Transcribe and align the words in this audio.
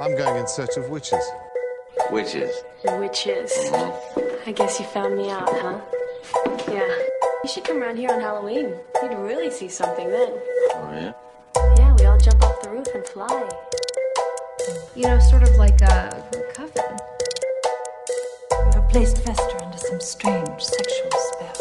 I'm 0.00 0.16
going 0.16 0.36
in 0.36 0.48
search 0.48 0.76
of 0.76 0.88
witches. 0.88 1.24
Witches. 2.10 2.64
Witches. 2.84 3.52
I 4.46 4.52
guess 4.52 4.80
you 4.80 4.86
found 4.86 5.16
me 5.16 5.30
out, 5.30 5.48
huh? 5.48 5.80
Yeah. 6.68 6.88
You 7.44 7.48
should 7.48 7.64
come 7.64 7.82
around 7.82 7.96
here 7.96 8.10
on 8.10 8.20
Halloween. 8.20 8.74
You'd 9.02 9.14
really 9.14 9.50
see 9.50 9.68
something 9.68 10.08
then. 10.08 10.30
Oh, 10.74 10.90
yeah? 10.92 11.12
Yeah, 11.76 11.94
we 11.98 12.04
all 12.06 12.18
jump 12.18 12.42
off 12.42 12.60
the 12.62 12.70
roof 12.70 12.86
and 12.94 13.06
fly. 13.06 13.48
You 14.94 15.06
know, 15.06 15.18
sort 15.18 15.42
of 15.42 15.56
like 15.56 15.80
a 15.82 16.10
coven. 16.54 16.96
You 18.50 18.72
have 18.74 18.88
placed 18.88 19.18
Fester 19.18 19.64
under 19.64 19.78
some 19.78 20.00
strange 20.00 20.62
sexual 20.62 21.10
spell. 21.10 21.56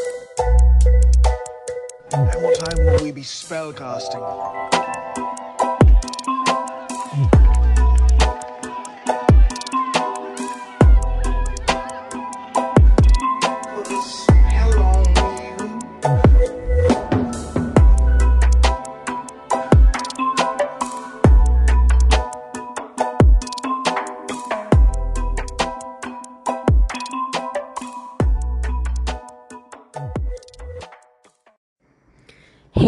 And 2.14 2.44
what 2.44 2.60
time 2.60 2.86
will 2.86 3.04
we 3.04 3.12
be 3.12 3.22
spellcasting? 3.22 4.91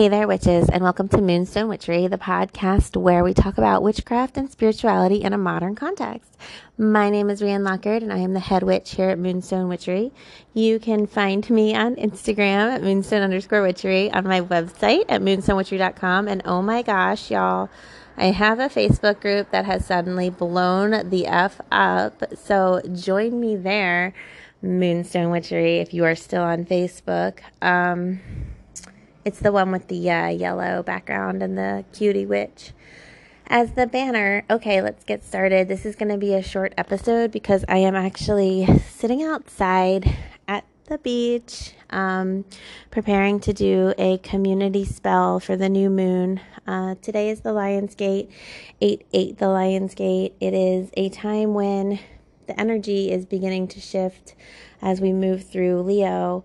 Hey 0.03 0.09
there, 0.09 0.27
witches, 0.27 0.67
and 0.67 0.83
welcome 0.83 1.07
to 1.07 1.21
Moonstone 1.21 1.69
Witchery, 1.69 2.07
the 2.07 2.17
podcast 2.17 2.97
where 2.97 3.23
we 3.23 3.33
talk 3.33 3.57
about 3.57 3.83
witchcraft 3.83 4.35
and 4.35 4.51
spirituality 4.51 5.23
in 5.23 5.31
a 5.31 5.37
modern 5.37 5.75
context. 5.75 6.37
My 6.77 7.09
name 7.09 7.29
is 7.29 7.41
Rianne 7.41 7.63
Lockard, 7.63 8.03
and 8.03 8.11
I 8.11 8.17
am 8.17 8.33
the 8.33 8.41
head 8.41 8.63
witch 8.63 8.95
here 8.95 9.07
at 9.07 9.17
Moonstone 9.17 9.69
Witchery. 9.69 10.11
You 10.53 10.77
can 10.77 11.07
find 11.07 11.49
me 11.49 11.73
on 11.73 11.95
Instagram 11.95 12.75
at 12.75 12.83
moonstone 12.83 13.21
underscore 13.21 13.61
witchery, 13.61 14.11
on 14.11 14.25
my 14.25 14.41
website 14.41 15.05
at 15.07 15.21
moonstonewitchery.com, 15.21 16.27
and 16.27 16.41
oh 16.43 16.61
my 16.61 16.81
gosh, 16.81 17.31
y'all, 17.31 17.69
I 18.17 18.25
have 18.25 18.59
a 18.59 18.67
Facebook 18.67 19.21
group 19.21 19.51
that 19.51 19.63
has 19.63 19.85
suddenly 19.85 20.29
blown 20.29 21.11
the 21.11 21.27
F 21.27 21.61
up, 21.71 22.21
so 22.35 22.81
join 22.93 23.39
me 23.39 23.55
there, 23.55 24.13
Moonstone 24.61 25.31
Witchery, 25.31 25.77
if 25.77 25.93
you 25.93 26.03
are 26.03 26.15
still 26.15 26.43
on 26.43 26.65
Facebook. 26.65 27.39
Um, 27.61 28.19
it's 29.25 29.39
the 29.39 29.51
one 29.51 29.71
with 29.71 29.87
the 29.87 30.09
uh, 30.09 30.27
yellow 30.27 30.83
background 30.83 31.41
and 31.41 31.57
the 31.57 31.85
cutie 31.93 32.25
witch 32.25 32.71
as 33.47 33.71
the 33.73 33.87
banner. 33.87 34.43
Okay, 34.49 34.81
let's 34.81 35.03
get 35.03 35.23
started. 35.23 35.67
This 35.67 35.85
is 35.85 35.95
going 35.95 36.11
to 36.11 36.17
be 36.17 36.33
a 36.33 36.41
short 36.41 36.73
episode 36.77 37.31
because 37.31 37.63
I 37.67 37.77
am 37.77 37.95
actually 37.95 38.67
sitting 38.89 39.23
outside 39.23 40.15
at 40.47 40.65
the 40.85 40.97
beach, 40.97 41.73
um, 41.89 42.45
preparing 42.91 43.39
to 43.41 43.53
do 43.53 43.93
a 43.97 44.17
community 44.19 44.85
spell 44.85 45.39
for 45.39 45.55
the 45.55 45.69
new 45.69 45.89
moon. 45.89 46.41
Uh, 46.67 46.95
today 47.01 47.29
is 47.29 47.41
the 47.41 47.53
Lion's 47.53 47.95
Gate, 47.95 48.29
8 48.81 49.05
8 49.13 49.37
the 49.37 49.49
Lion's 49.49 49.93
Gate. 49.93 50.33
It 50.39 50.53
is 50.53 50.89
a 50.95 51.09
time 51.09 51.53
when 51.53 51.99
the 52.47 52.59
energy 52.59 53.11
is 53.11 53.25
beginning 53.25 53.67
to 53.69 53.79
shift 53.79 54.35
as 54.81 54.99
we 54.99 55.13
move 55.13 55.45
through 55.45 55.81
Leo 55.81 56.43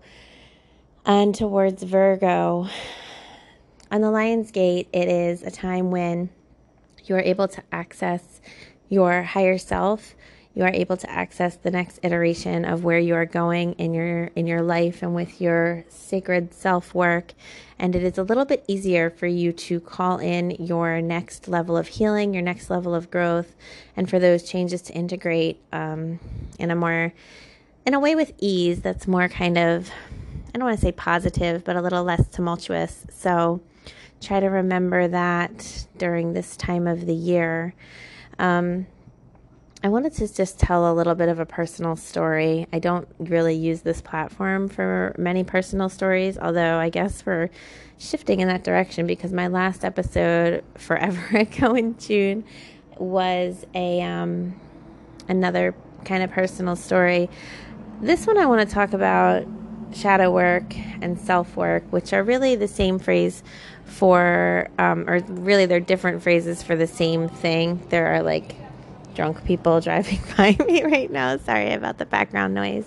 and 1.09 1.33
towards 1.33 1.81
Virgo. 1.81 2.67
On 3.89 4.01
the 4.01 4.11
Lion's 4.11 4.51
Gate, 4.51 4.87
it 4.93 5.07
is 5.07 5.41
a 5.41 5.49
time 5.49 5.89
when 5.89 6.29
you 7.05 7.15
are 7.15 7.21
able 7.21 7.47
to 7.47 7.63
access 7.71 8.39
your 8.89 9.23
higher 9.23 9.57
self. 9.57 10.13
You 10.53 10.65
are 10.65 10.71
able 10.71 10.97
to 10.97 11.09
access 11.09 11.55
the 11.55 11.71
next 11.71 11.99
iteration 12.03 12.63
of 12.63 12.83
where 12.83 12.99
you 12.99 13.15
are 13.15 13.25
going 13.25 13.73
in 13.73 13.95
your 13.95 14.25
in 14.35 14.45
your 14.45 14.61
life 14.61 15.01
and 15.01 15.15
with 15.15 15.41
your 15.41 15.83
sacred 15.89 16.53
self 16.53 16.93
work. 16.93 17.33
And 17.79 17.95
it 17.95 18.03
is 18.03 18.19
a 18.19 18.23
little 18.23 18.45
bit 18.45 18.63
easier 18.67 19.09
for 19.09 19.25
you 19.25 19.51
to 19.51 19.79
call 19.79 20.19
in 20.19 20.51
your 20.51 21.01
next 21.01 21.47
level 21.47 21.75
of 21.75 21.87
healing, 21.87 22.35
your 22.35 22.43
next 22.43 22.69
level 22.69 22.93
of 22.93 23.09
growth, 23.09 23.55
and 23.97 24.07
for 24.07 24.19
those 24.19 24.43
changes 24.43 24.83
to 24.83 24.93
integrate 24.93 25.59
um, 25.73 26.19
in 26.59 26.69
a 26.69 26.75
more 26.75 27.13
in 27.83 27.95
a 27.95 27.99
way 27.99 28.13
with 28.13 28.31
ease 28.37 28.81
that's 28.81 29.07
more 29.07 29.27
kind 29.27 29.57
of 29.57 29.89
I 30.53 30.57
don't 30.57 30.65
want 30.65 30.79
to 30.79 30.85
say 30.85 30.91
positive, 30.91 31.63
but 31.63 31.75
a 31.75 31.81
little 31.81 32.03
less 32.03 32.27
tumultuous. 32.29 33.05
So 33.11 33.61
try 34.21 34.39
to 34.39 34.47
remember 34.47 35.07
that 35.07 35.87
during 35.97 36.33
this 36.33 36.57
time 36.57 36.87
of 36.87 37.05
the 37.05 37.13
year. 37.13 37.73
Um, 38.37 38.87
I 39.81 39.87
wanted 39.87 40.13
to 40.15 40.33
just 40.33 40.59
tell 40.59 40.91
a 40.91 40.93
little 40.93 41.15
bit 41.15 41.29
of 41.29 41.39
a 41.39 41.45
personal 41.45 41.95
story. 41.95 42.67
I 42.73 42.79
don't 42.79 43.07
really 43.17 43.55
use 43.55 43.81
this 43.81 44.01
platform 44.01 44.67
for 44.67 45.15
many 45.17 45.45
personal 45.45 45.87
stories, 45.87 46.37
although 46.37 46.77
I 46.77 46.89
guess 46.89 47.25
we're 47.25 47.49
shifting 47.97 48.41
in 48.41 48.49
that 48.49 48.63
direction 48.63 49.07
because 49.07 49.31
my 49.31 49.47
last 49.47 49.85
episode, 49.85 50.65
forever 50.75 51.37
ago 51.37 51.75
in 51.75 51.97
June, 51.97 52.43
was 52.97 53.65
a 53.73 54.01
um, 54.01 54.59
another 55.29 55.73
kind 56.03 56.23
of 56.23 56.31
personal 56.31 56.75
story. 56.75 57.29
This 58.01 58.27
one 58.27 58.37
I 58.37 58.47
want 58.47 58.67
to 58.67 58.73
talk 58.73 58.91
about 58.91 59.45
shadow 59.93 60.31
work 60.31 60.75
and 61.01 61.19
self 61.19 61.55
work, 61.55 61.83
which 61.91 62.13
are 62.13 62.23
really 62.23 62.55
the 62.55 62.67
same 62.67 62.99
phrase 62.99 63.43
for, 63.85 64.67
um, 64.77 65.09
or 65.09 65.19
really 65.27 65.65
they're 65.65 65.79
different 65.79 66.21
phrases 66.21 66.61
for 66.63 66.75
the 66.75 66.87
same 66.87 67.29
thing. 67.29 67.81
There 67.89 68.07
are 68.07 68.21
like 68.21 68.55
drunk 69.15 69.43
people 69.45 69.81
driving 69.81 70.21
by 70.37 70.55
me 70.65 70.83
right 70.83 71.11
now. 71.11 71.37
Sorry 71.37 71.73
about 71.73 71.97
the 71.97 72.05
background 72.05 72.53
noise. 72.53 72.85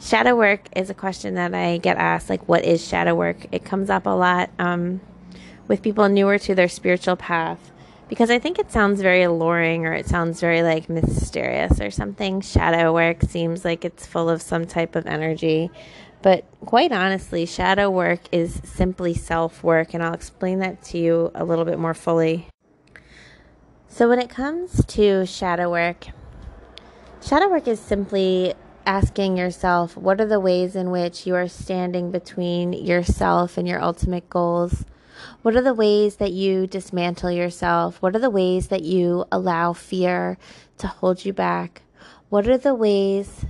Shadow 0.00 0.36
work 0.36 0.60
is 0.76 0.90
a 0.90 0.94
question 0.94 1.34
that 1.34 1.54
I 1.54 1.78
get 1.78 1.96
asked 1.96 2.28
like, 2.28 2.46
what 2.48 2.64
is 2.64 2.86
shadow 2.86 3.14
work? 3.14 3.46
It 3.52 3.64
comes 3.64 3.88
up 3.88 4.06
a 4.06 4.10
lot 4.10 4.50
um, 4.58 5.00
with 5.66 5.82
people 5.82 6.08
newer 6.08 6.38
to 6.38 6.54
their 6.54 6.68
spiritual 6.68 7.16
path 7.16 7.70
because 8.08 8.30
I 8.30 8.38
think 8.38 8.58
it 8.58 8.70
sounds 8.70 9.00
very 9.00 9.22
alluring 9.22 9.86
or 9.86 9.92
it 9.92 10.06
sounds 10.06 10.40
very 10.40 10.62
like 10.62 10.88
mysterious 10.88 11.80
or 11.80 11.90
something. 11.90 12.40
Shadow 12.40 12.92
work 12.92 13.22
seems 13.22 13.64
like 13.64 13.84
it's 13.84 14.06
full 14.06 14.28
of 14.28 14.42
some 14.42 14.66
type 14.66 14.96
of 14.96 15.06
energy. 15.06 15.70
But 16.22 16.44
quite 16.64 16.90
honestly, 16.90 17.44
shadow 17.44 17.90
work 17.90 18.20
is 18.32 18.60
simply 18.64 19.12
self 19.12 19.62
work, 19.62 19.92
and 19.92 20.02
I'll 20.02 20.14
explain 20.14 20.60
that 20.60 20.82
to 20.84 20.98
you 20.98 21.30
a 21.34 21.44
little 21.44 21.66
bit 21.66 21.78
more 21.78 21.92
fully. 21.92 22.48
So, 23.88 24.08
when 24.08 24.18
it 24.18 24.30
comes 24.30 24.82
to 24.86 25.26
shadow 25.26 25.70
work, 25.70 26.06
shadow 27.22 27.50
work 27.50 27.68
is 27.68 27.78
simply 27.78 28.54
asking 28.86 29.36
yourself 29.36 29.96
what 29.96 30.20
are 30.20 30.26
the 30.26 30.40
ways 30.40 30.76
in 30.76 30.90
which 30.90 31.26
you 31.26 31.34
are 31.34 31.48
standing 31.48 32.10
between 32.10 32.72
yourself 32.72 33.58
and 33.58 33.68
your 33.68 33.82
ultimate 33.82 34.30
goals? 34.30 34.84
What 35.44 35.56
are 35.56 35.60
the 35.60 35.74
ways 35.74 36.16
that 36.16 36.32
you 36.32 36.66
dismantle 36.66 37.30
yourself? 37.30 38.00
What 38.00 38.16
are 38.16 38.18
the 38.18 38.30
ways 38.30 38.68
that 38.68 38.82
you 38.82 39.26
allow 39.30 39.74
fear 39.74 40.38
to 40.78 40.86
hold 40.86 41.26
you 41.26 41.34
back? 41.34 41.82
What 42.30 42.48
are 42.48 42.56
the 42.56 42.74
ways 42.74 43.44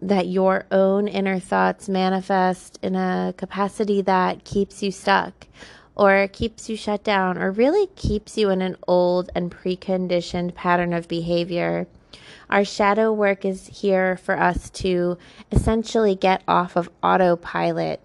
that 0.00 0.26
your 0.26 0.66
own 0.72 1.06
inner 1.06 1.38
thoughts 1.38 1.88
manifest 1.88 2.80
in 2.82 2.96
a 2.96 3.32
capacity 3.36 4.02
that 4.02 4.42
keeps 4.42 4.82
you 4.82 4.90
stuck 4.90 5.46
or 5.94 6.26
keeps 6.26 6.68
you 6.68 6.74
shut 6.76 7.04
down 7.04 7.38
or 7.38 7.52
really 7.52 7.86
keeps 7.94 8.36
you 8.36 8.50
in 8.50 8.60
an 8.60 8.76
old 8.88 9.30
and 9.36 9.52
preconditioned 9.52 10.56
pattern 10.56 10.92
of 10.92 11.06
behavior? 11.06 11.86
Our 12.50 12.64
shadow 12.64 13.12
work 13.12 13.44
is 13.44 13.68
here 13.68 14.16
for 14.16 14.36
us 14.36 14.68
to 14.70 15.16
essentially 15.52 16.16
get 16.16 16.42
off 16.48 16.74
of 16.74 16.90
autopilot 17.04 18.00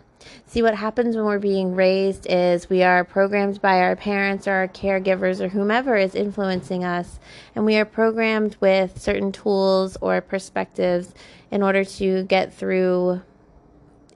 See, 0.45 0.61
what 0.61 0.75
happens 0.75 1.15
when 1.15 1.25
we're 1.25 1.39
being 1.39 1.75
raised 1.75 2.27
is 2.29 2.69
we 2.69 2.83
are 2.83 3.03
programmed 3.03 3.61
by 3.61 3.79
our 3.79 3.95
parents 3.95 4.47
or 4.47 4.51
our 4.53 4.67
caregivers 4.67 5.41
or 5.41 5.49
whomever 5.49 5.95
is 5.95 6.15
influencing 6.15 6.83
us, 6.83 7.19
and 7.56 7.65
we 7.65 7.75
are 7.77 7.85
programmed 7.85 8.56
with 8.59 9.01
certain 9.01 9.31
tools 9.31 9.97
or 10.01 10.21
perspectives 10.21 11.13
in 11.51 11.63
order 11.63 11.83
to 11.83 12.24
get 12.24 12.53
through 12.53 13.21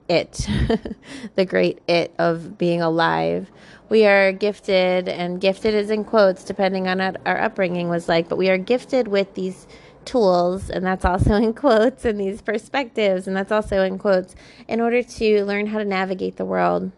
it, 0.08 0.46
the 1.34 1.44
great 1.44 1.80
it 1.88 2.14
of 2.18 2.58
being 2.58 2.82
alive. 2.82 3.50
We 3.88 4.06
are 4.06 4.32
gifted, 4.32 5.08
and 5.08 5.40
gifted 5.40 5.74
is 5.74 5.90
in 5.90 6.04
quotes 6.04 6.44
depending 6.44 6.88
on 6.88 6.98
what 6.98 7.20
our 7.26 7.40
upbringing 7.40 7.88
was 7.88 8.08
like, 8.08 8.28
but 8.28 8.36
we 8.36 8.48
are 8.48 8.58
gifted 8.58 9.08
with 9.08 9.34
these 9.34 9.66
tools, 10.04 10.70
and 10.70 10.84
that's 10.84 11.04
also 11.04 11.34
in 11.42 11.54
quotes, 11.54 12.04
and 12.04 12.20
these 12.20 12.42
perspectives, 12.42 13.26
and 13.26 13.36
that's 13.36 13.52
also 13.52 13.82
in 13.82 13.98
quotes, 13.98 14.34
in 14.68 14.80
order 14.80 15.02
to 15.02 15.44
learn 15.44 15.66
how 15.66 15.78
to 15.78 15.84
navigate 15.84 16.36
the 16.36 16.44
world. 16.44 16.92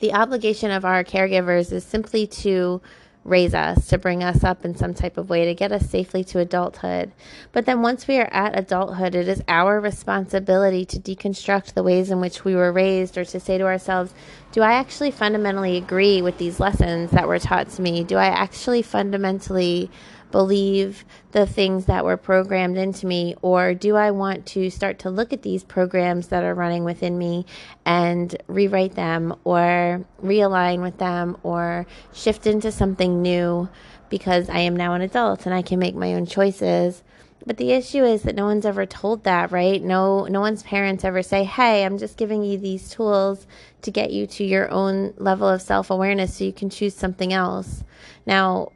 The 0.00 0.12
obligation 0.12 0.70
of 0.70 0.84
our 0.84 1.04
caregivers 1.04 1.72
is 1.72 1.84
simply 1.84 2.26
to 2.26 2.82
raise 3.24 3.54
us, 3.54 3.88
to 3.88 3.98
bring 3.98 4.22
us 4.22 4.44
up 4.44 4.64
in 4.64 4.76
some 4.76 4.92
type 4.92 5.16
of 5.16 5.30
way, 5.30 5.46
to 5.46 5.54
get 5.54 5.72
us 5.72 5.88
safely 5.88 6.22
to 6.24 6.38
adulthood. 6.38 7.10
But 7.52 7.64
then 7.64 7.80
once 7.80 8.06
we 8.06 8.18
are 8.18 8.28
at 8.30 8.58
adulthood, 8.58 9.14
it 9.14 9.28
is 9.28 9.42
our 9.48 9.80
responsibility 9.80 10.84
to 10.84 10.98
deconstruct 10.98 11.72
the 11.72 11.82
ways 11.82 12.10
in 12.10 12.20
which 12.20 12.44
we 12.44 12.54
were 12.54 12.70
raised 12.70 13.16
or 13.16 13.24
to 13.24 13.40
say 13.40 13.56
to 13.56 13.64
ourselves, 13.64 14.12
do 14.52 14.60
I 14.60 14.74
actually 14.74 15.10
fundamentally 15.10 15.76
agree 15.76 16.20
with 16.22 16.38
these 16.38 16.60
lessons 16.60 17.10
that 17.12 17.26
were 17.26 17.38
taught 17.38 17.70
to 17.70 17.82
me? 17.82 18.04
Do 18.04 18.16
I 18.16 18.26
actually 18.26 18.82
fundamentally 18.82 19.90
believe 20.34 21.04
the 21.30 21.46
things 21.46 21.84
that 21.84 22.04
were 22.04 22.16
programmed 22.16 22.76
into 22.76 23.06
me, 23.06 23.36
or 23.40 23.72
do 23.72 23.94
I 23.94 24.10
want 24.10 24.46
to 24.46 24.68
start 24.68 24.98
to 24.98 25.08
look 25.08 25.32
at 25.32 25.42
these 25.42 25.62
programs 25.62 26.26
that 26.26 26.42
are 26.42 26.56
running 26.56 26.82
within 26.82 27.16
me 27.16 27.46
and 27.86 28.36
rewrite 28.48 28.96
them, 28.96 29.32
or 29.44 30.04
realign 30.20 30.82
with 30.82 30.98
them, 30.98 31.36
or 31.44 31.86
shift 32.12 32.48
into 32.48 32.72
something 32.72 33.22
new 33.22 33.68
because 34.08 34.48
I 34.48 34.58
am 34.58 34.74
now 34.74 34.94
an 34.94 35.02
adult 35.02 35.46
and 35.46 35.54
I 35.54 35.62
can 35.62 35.78
make 35.78 35.94
my 35.94 36.14
own 36.14 36.26
choices? 36.26 37.04
But 37.46 37.58
the 37.58 37.70
issue 37.70 38.02
is 38.02 38.22
that 38.22 38.34
no 38.34 38.46
one's 38.46 38.66
ever 38.66 38.86
told 38.86 39.22
that, 39.22 39.52
right? 39.52 39.80
No 39.80 40.24
no 40.24 40.40
one's 40.40 40.64
parents 40.64 41.04
ever 41.04 41.22
say, 41.22 41.44
"Hey, 41.44 41.84
I'm 41.84 41.98
just 41.98 42.16
giving 42.16 42.42
you 42.42 42.58
these 42.58 42.90
tools 42.90 43.46
to 43.82 43.92
get 43.92 44.10
you 44.10 44.26
to 44.26 44.42
your 44.42 44.68
own 44.72 45.14
level 45.16 45.48
of 45.48 45.62
self-awareness 45.62 46.34
so 46.34 46.44
you 46.44 46.52
can 46.52 46.70
choose 46.70 46.94
something 46.94 47.32
else." 47.32 47.84
Now, 48.26 48.72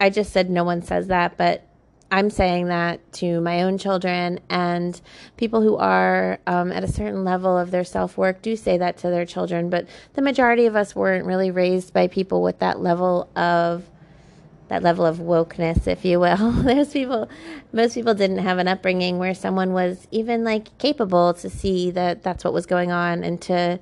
I 0.00 0.10
just 0.10 0.32
said 0.32 0.50
no 0.50 0.64
one 0.64 0.82
says 0.82 1.08
that, 1.08 1.36
but 1.36 1.66
I'm 2.12 2.30
saying 2.30 2.66
that 2.66 3.12
to 3.14 3.40
my 3.40 3.62
own 3.62 3.78
children 3.78 4.40
and 4.48 5.00
people 5.36 5.62
who 5.62 5.76
are 5.76 6.40
um, 6.46 6.72
at 6.72 6.82
a 6.82 6.88
certain 6.88 7.22
level 7.22 7.56
of 7.56 7.70
their 7.70 7.84
self 7.84 8.16
work 8.16 8.42
do 8.42 8.56
say 8.56 8.78
that 8.78 8.96
to 8.98 9.10
their 9.10 9.24
children. 9.24 9.70
But 9.70 9.86
the 10.14 10.22
majority 10.22 10.66
of 10.66 10.74
us 10.74 10.96
weren't 10.96 11.24
really 11.24 11.52
raised 11.52 11.92
by 11.92 12.08
people 12.08 12.42
with 12.42 12.58
that 12.58 12.80
level 12.80 13.30
of 13.36 13.84
that 14.70 14.82
level 14.84 15.04
of 15.04 15.18
wokeness, 15.18 15.88
if 15.88 16.04
you 16.04 16.20
will. 16.20 16.52
There's 16.62 16.92
people, 16.92 17.28
most 17.72 17.94
people 17.94 18.14
didn't 18.14 18.38
have 18.38 18.58
an 18.58 18.68
upbringing 18.68 19.18
where 19.18 19.34
someone 19.34 19.72
was 19.72 20.06
even 20.12 20.44
like 20.44 20.78
capable 20.78 21.34
to 21.34 21.50
see 21.50 21.90
that 21.90 22.22
that's 22.22 22.44
what 22.44 22.52
was 22.52 22.66
going 22.66 22.92
on 22.92 23.24
and 23.24 23.40
to 23.42 23.80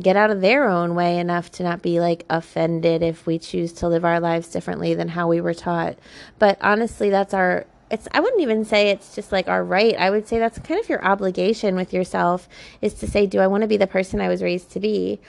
get 0.00 0.16
out 0.16 0.30
of 0.30 0.40
their 0.40 0.68
own 0.68 0.94
way 0.94 1.18
enough 1.18 1.50
to 1.52 1.62
not 1.62 1.82
be 1.82 2.00
like 2.00 2.24
offended 2.30 3.02
if 3.02 3.26
we 3.26 3.38
choose 3.38 3.72
to 3.74 3.88
live 3.88 4.04
our 4.04 4.20
lives 4.20 4.48
differently 4.48 4.94
than 4.94 5.08
how 5.08 5.28
we 5.28 5.40
were 5.40 5.54
taught. 5.54 5.98
But 6.38 6.58
honestly, 6.60 7.10
that's 7.10 7.34
our 7.34 7.66
it's 7.90 8.08
I 8.12 8.20
wouldn't 8.20 8.40
even 8.40 8.64
say 8.64 8.88
it's 8.88 9.14
just 9.14 9.32
like 9.32 9.48
our 9.48 9.62
right. 9.62 9.94
I 9.96 10.08
would 10.10 10.26
say 10.26 10.38
that's 10.38 10.58
kind 10.58 10.80
of 10.80 10.88
your 10.88 11.04
obligation 11.04 11.76
with 11.76 11.92
yourself 11.92 12.48
is 12.80 12.94
to 12.94 13.06
say, 13.06 13.26
do 13.26 13.38
I 13.38 13.46
want 13.46 13.62
to 13.62 13.68
be 13.68 13.76
the 13.76 13.86
person 13.86 14.20
I 14.20 14.28
was 14.28 14.42
raised 14.42 14.70
to 14.72 14.80
be? 14.80 15.20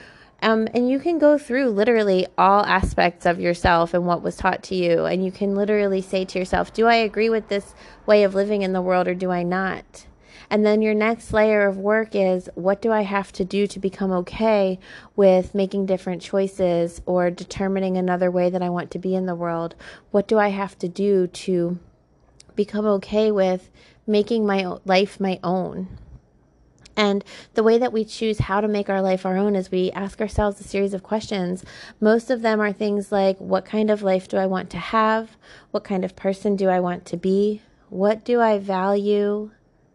Um, 0.42 0.68
and 0.74 0.90
you 0.90 0.98
can 0.98 1.18
go 1.18 1.38
through 1.38 1.70
literally 1.70 2.26
all 2.36 2.64
aspects 2.64 3.26
of 3.26 3.40
yourself 3.40 3.94
and 3.94 4.06
what 4.06 4.22
was 4.22 4.36
taught 4.36 4.62
to 4.64 4.74
you. 4.74 5.04
And 5.04 5.24
you 5.24 5.30
can 5.30 5.54
literally 5.54 6.02
say 6.02 6.24
to 6.24 6.38
yourself, 6.38 6.72
do 6.72 6.86
I 6.86 6.96
agree 6.96 7.30
with 7.30 7.48
this 7.48 7.74
way 8.06 8.24
of 8.24 8.34
living 8.34 8.62
in 8.62 8.72
the 8.72 8.82
world 8.82 9.08
or 9.08 9.14
do 9.14 9.30
I 9.30 9.42
not? 9.42 10.06
And 10.50 10.64
then 10.64 10.82
your 10.82 10.94
next 10.94 11.32
layer 11.32 11.66
of 11.66 11.76
work 11.76 12.14
is 12.14 12.48
what 12.54 12.82
do 12.82 12.92
I 12.92 13.02
have 13.02 13.32
to 13.32 13.44
do 13.44 13.66
to 13.66 13.78
become 13.78 14.12
okay 14.12 14.78
with 15.16 15.54
making 15.54 15.86
different 15.86 16.22
choices 16.22 17.00
or 17.06 17.30
determining 17.30 17.96
another 17.96 18.30
way 18.30 18.50
that 18.50 18.62
I 18.62 18.70
want 18.70 18.90
to 18.92 18.98
be 18.98 19.14
in 19.14 19.26
the 19.26 19.34
world? 19.34 19.74
What 20.10 20.28
do 20.28 20.38
I 20.38 20.48
have 20.48 20.78
to 20.78 20.88
do 20.88 21.26
to 21.26 21.78
become 22.54 22.86
okay 22.86 23.30
with 23.30 23.70
making 24.06 24.46
my 24.46 24.78
life 24.84 25.20
my 25.20 25.40
own? 25.42 25.88
And 26.96 27.24
the 27.54 27.62
way 27.62 27.78
that 27.78 27.92
we 27.92 28.04
choose 28.04 28.38
how 28.38 28.60
to 28.60 28.68
make 28.68 28.88
our 28.88 29.02
life 29.02 29.26
our 29.26 29.36
own 29.36 29.56
is 29.56 29.70
we 29.70 29.90
ask 29.92 30.20
ourselves 30.20 30.60
a 30.60 30.64
series 30.64 30.94
of 30.94 31.02
questions. 31.02 31.64
Most 32.00 32.30
of 32.30 32.42
them 32.42 32.60
are 32.60 32.72
things 32.72 33.10
like 33.10 33.36
what 33.38 33.64
kind 33.64 33.90
of 33.90 34.02
life 34.02 34.28
do 34.28 34.36
I 34.36 34.46
want 34.46 34.70
to 34.70 34.78
have? 34.78 35.36
What 35.72 35.84
kind 35.84 36.04
of 36.04 36.14
person 36.14 36.56
do 36.56 36.68
I 36.68 36.80
want 36.80 37.04
to 37.06 37.16
be? 37.16 37.62
What 37.88 38.24
do 38.24 38.40
I 38.40 38.58
value? 38.58 39.50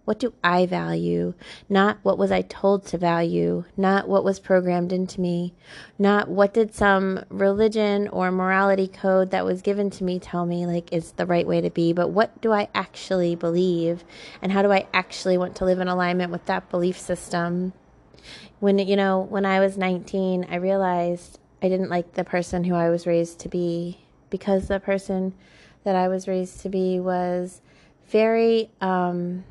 What 0.09 0.17
do 0.17 0.33
I 0.43 0.65
value? 0.65 1.35
Not 1.69 1.99
what 2.01 2.17
was 2.17 2.31
I 2.31 2.41
told 2.41 2.83
to 2.87 2.97
value, 2.97 3.65
not 3.77 4.09
what 4.09 4.23
was 4.23 4.39
programmed 4.39 4.91
into 4.91 5.21
me, 5.21 5.53
not 5.99 6.27
what 6.27 6.51
did 6.51 6.73
some 6.73 7.23
religion 7.29 8.07
or 8.07 8.31
morality 8.31 8.87
code 8.87 9.29
that 9.29 9.45
was 9.45 9.61
given 9.61 9.91
to 9.91 10.03
me 10.03 10.17
tell 10.17 10.47
me 10.47 10.65
like 10.65 10.91
is 10.91 11.11
the 11.11 11.27
right 11.27 11.45
way 11.45 11.61
to 11.61 11.69
be, 11.69 11.93
but 11.93 12.07
what 12.07 12.41
do 12.41 12.51
I 12.51 12.69
actually 12.73 13.35
believe 13.35 14.03
and 14.41 14.51
how 14.51 14.63
do 14.63 14.71
I 14.71 14.87
actually 14.95 15.37
want 15.37 15.55
to 15.57 15.65
live 15.65 15.79
in 15.79 15.87
alignment 15.87 16.31
with 16.31 16.43
that 16.47 16.71
belief 16.71 16.97
system? 16.97 17.73
When 18.59 18.79
you 18.79 18.95
know, 18.95 19.19
when 19.19 19.45
I 19.45 19.59
was 19.59 19.77
19, 19.77 20.47
I 20.49 20.55
realized 20.55 21.37
I 21.61 21.69
didn't 21.69 21.91
like 21.91 22.15
the 22.15 22.23
person 22.23 22.63
who 22.63 22.73
I 22.73 22.89
was 22.89 23.05
raised 23.05 23.37
to 23.41 23.47
be 23.47 23.99
because 24.31 24.69
the 24.69 24.79
person 24.79 25.35
that 25.83 25.95
I 25.95 26.07
was 26.07 26.27
raised 26.27 26.61
to 26.61 26.69
be 26.69 26.99
was 26.99 27.61
very 28.07 28.71
um, 28.81 29.43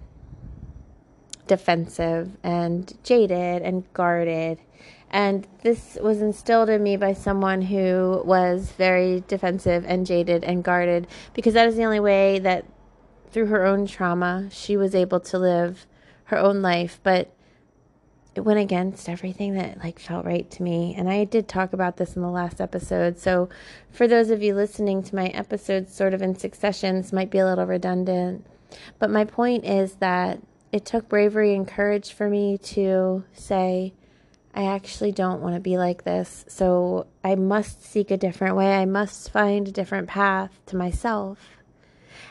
defensive 1.48 2.36
and 2.44 2.92
jaded 3.02 3.62
and 3.62 3.90
guarded. 3.92 4.60
And 5.10 5.46
this 5.62 5.96
was 6.00 6.20
instilled 6.20 6.68
in 6.68 6.82
me 6.82 6.96
by 6.96 7.14
someone 7.14 7.62
who 7.62 8.22
was 8.24 8.70
very 8.72 9.24
defensive 9.26 9.84
and 9.86 10.06
jaded 10.06 10.44
and 10.44 10.62
guarded 10.62 11.06
because 11.34 11.54
that 11.54 11.66
is 11.66 11.76
the 11.76 11.84
only 11.84 12.00
way 12.00 12.38
that 12.40 12.66
through 13.30 13.46
her 13.46 13.64
own 13.64 13.86
trauma 13.86 14.48
she 14.50 14.76
was 14.76 14.94
able 14.94 15.20
to 15.20 15.38
live 15.38 15.86
her 16.24 16.38
own 16.38 16.60
life. 16.62 17.00
But 17.02 17.32
it 18.34 18.42
went 18.42 18.60
against 18.60 19.08
everything 19.08 19.54
that 19.54 19.78
like 19.82 19.98
felt 19.98 20.24
right 20.24 20.48
to 20.52 20.62
me. 20.62 20.94
And 20.96 21.10
I 21.10 21.24
did 21.24 21.48
talk 21.48 21.72
about 21.72 21.96
this 21.96 22.14
in 22.14 22.22
the 22.22 22.30
last 22.30 22.60
episode. 22.60 23.18
So 23.18 23.48
for 23.90 24.06
those 24.06 24.30
of 24.30 24.42
you 24.42 24.54
listening 24.54 25.02
to 25.02 25.16
my 25.16 25.26
episodes 25.28 25.94
sort 25.94 26.14
of 26.14 26.22
in 26.22 26.36
succession, 26.36 26.96
this 26.96 27.12
might 27.12 27.30
be 27.30 27.38
a 27.38 27.46
little 27.46 27.66
redundant. 27.66 28.46
But 28.98 29.10
my 29.10 29.24
point 29.24 29.64
is 29.64 29.94
that 29.96 30.40
it 30.72 30.84
took 30.84 31.08
bravery 31.08 31.54
and 31.54 31.66
courage 31.66 32.12
for 32.12 32.28
me 32.28 32.58
to 32.58 33.24
say, 33.32 33.94
I 34.54 34.64
actually 34.64 35.12
don't 35.12 35.40
want 35.40 35.54
to 35.54 35.60
be 35.60 35.78
like 35.78 36.04
this. 36.04 36.44
So 36.48 37.06
I 37.22 37.36
must 37.36 37.84
seek 37.84 38.10
a 38.10 38.16
different 38.16 38.56
way. 38.56 38.76
I 38.76 38.84
must 38.84 39.30
find 39.30 39.68
a 39.68 39.72
different 39.72 40.08
path 40.08 40.58
to 40.66 40.76
myself. 40.76 41.38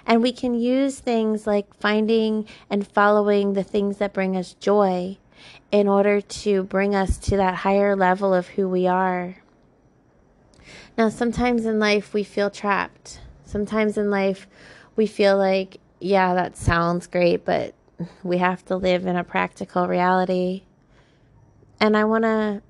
And 0.06 0.22
we 0.22 0.32
can 0.32 0.54
use 0.54 1.00
things 1.00 1.48
like 1.48 1.74
finding 1.76 2.48
and 2.70 2.88
following 2.88 3.54
the 3.54 3.64
things 3.64 3.98
that 3.98 4.14
bring 4.14 4.36
us 4.36 4.54
joy 4.54 5.18
in 5.72 5.88
order 5.88 6.22
to 6.22 6.64
bring 6.64 6.96
us 6.96 7.18
to 7.18 7.38
that 7.38 7.56
higher 7.56 7.96
level 7.96 8.34
of 8.34 8.48
who 8.48 8.68
we 8.68 8.88
are. 8.88 9.38
Now, 10.98 11.10
sometimes 11.10 11.66
in 11.66 11.80
life 11.80 12.14
we 12.14 12.24
feel 12.24 12.50
trapped. 12.50 13.22
Sometimes 13.46 13.98
in 13.98 14.10
life 14.10 14.48
we 14.96 15.08
feel 15.08 15.38
like, 15.38 15.78
yeah, 16.00 16.34
that 16.34 16.58
sounds 16.58 17.08
great, 17.08 17.46
but 17.46 17.74
we 18.24 18.38
have 18.38 18.64
to 18.66 18.76
live 18.76 19.06
in 19.06 19.16
a 19.16 19.24
practical 19.24 19.88
reality. 19.88 20.64
And 21.80 21.96
I 21.96 22.04
want 22.06 22.24
to 22.24 22.62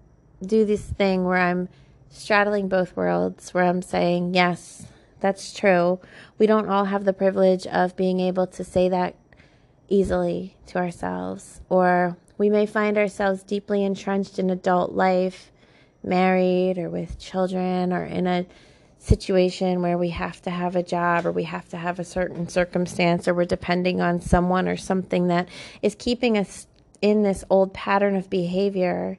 do 0.46 0.66
this 0.66 0.84
thing 0.84 1.26
where 1.26 1.38
I'm 1.38 1.70
straddling 2.10 2.68
both 2.68 2.96
worlds, 2.96 3.54
where 3.54 3.64
I'm 3.64 3.82
saying, 3.82 4.34
yes, 4.34 4.88
that's 5.20 5.54
true. 5.54 6.00
We 6.38 6.48
don't 6.48 6.70
all 6.70 6.86
have 6.86 7.06
the 7.06 7.14
privilege 7.14 7.66
of 7.68 7.96
being 7.96 8.20
able 8.20 8.48
to 8.48 8.64
say 8.64 8.90
that 8.90 9.16
easily 9.90 10.56
to 10.68 10.78
ourselves. 10.78 11.62
Or 11.70 12.18
we 12.38 12.50
may 12.50 12.66
find 12.66 12.98
ourselves 12.98 13.44
deeply 13.44 13.84
entrenched 13.84 14.40
in 14.40 14.50
adult 14.50 14.92
life, 14.92 15.52
married 16.04 16.78
or 16.78 16.90
with 16.90 17.18
children, 17.18 17.92
or 17.92 18.04
in 18.04 18.28
a 18.28 18.46
situation 19.00 19.82
where 19.82 19.98
we 19.98 20.10
have 20.10 20.42
to 20.42 20.50
have 20.50 20.76
a 20.76 20.84
job 20.84 21.26
or 21.26 21.32
we 21.32 21.44
have 21.44 21.68
to 21.70 21.78
have 21.78 22.00
a 22.00 22.04
certain 22.04 22.48
circumstance 22.48 23.28
or 23.28 23.34
we're 23.34 23.46
depending 23.46 24.02
on 24.02 24.22
someone 24.22 24.68
or 24.68 24.78
something 24.78 25.28
that 25.28 25.48
is 25.82 25.96
keeping 25.96 26.38
us 26.38 26.68
in 27.02 27.24
this 27.24 27.44
old 27.50 27.74
pattern 27.74 28.16
of 28.16 28.30
behavior. 28.30 29.18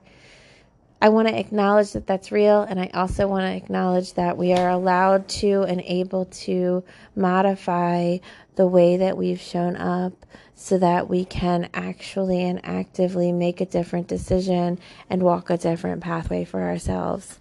I 1.00 1.10
want 1.10 1.28
to 1.28 1.38
acknowledge 1.38 1.92
that 1.92 2.08
that's 2.08 2.32
real, 2.32 2.62
and 2.62 2.80
I 2.80 2.90
also 2.92 3.28
want 3.28 3.44
to 3.44 3.54
acknowledge 3.54 4.14
that 4.14 4.36
we 4.36 4.52
are 4.52 4.68
allowed 4.68 5.28
to 5.28 5.62
and 5.62 5.80
able 5.82 6.24
to 6.24 6.82
modify 7.14 8.18
the 8.56 8.66
way 8.66 8.96
that 8.96 9.16
we've 9.16 9.40
shown 9.40 9.76
up 9.76 10.26
so 10.56 10.76
that 10.78 11.08
we 11.08 11.24
can 11.24 11.70
actually 11.72 12.42
and 12.42 12.60
actively 12.64 13.30
make 13.30 13.60
a 13.60 13.66
different 13.66 14.08
decision 14.08 14.80
and 15.08 15.22
walk 15.22 15.50
a 15.50 15.56
different 15.56 16.02
pathway 16.02 16.44
for 16.44 16.62
ourselves. 16.62 17.38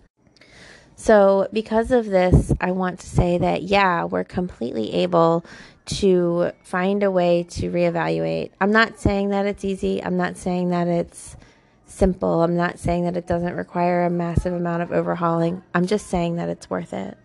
So, 0.99 1.47
because 1.53 1.91
of 1.91 2.07
this, 2.07 2.51
I 2.59 2.71
want 2.71 2.99
to 3.01 3.07
say 3.07 3.37
that, 3.37 3.61
yeah, 3.61 4.05
we're 4.05 4.23
completely 4.23 4.95
able 4.95 5.45
to 5.85 6.51
find 6.63 7.03
a 7.03 7.11
way 7.11 7.43
to 7.43 7.69
reevaluate. 7.71 8.49
I'm 8.59 8.71
not 8.71 8.99
saying 8.99 9.29
that 9.29 9.45
it's 9.45 9.63
easy. 9.63 10.03
I'm 10.03 10.17
not 10.17 10.37
saying 10.37 10.71
that 10.71 10.87
it's 10.87 11.37
simple. 11.85 12.41
I'm 12.41 12.57
not 12.57 12.79
saying 12.79 13.05
that 13.05 13.15
it 13.15 13.27
doesn't 13.27 13.55
require 13.55 14.05
a 14.05 14.09
massive 14.09 14.53
amount 14.53 14.81
of 14.81 14.91
overhauling. 14.91 15.61
I'm 15.75 15.85
just 15.85 16.07
saying 16.07 16.37
that 16.37 16.49
it's 16.49 16.67
worth 16.67 16.93
it. 16.93 17.15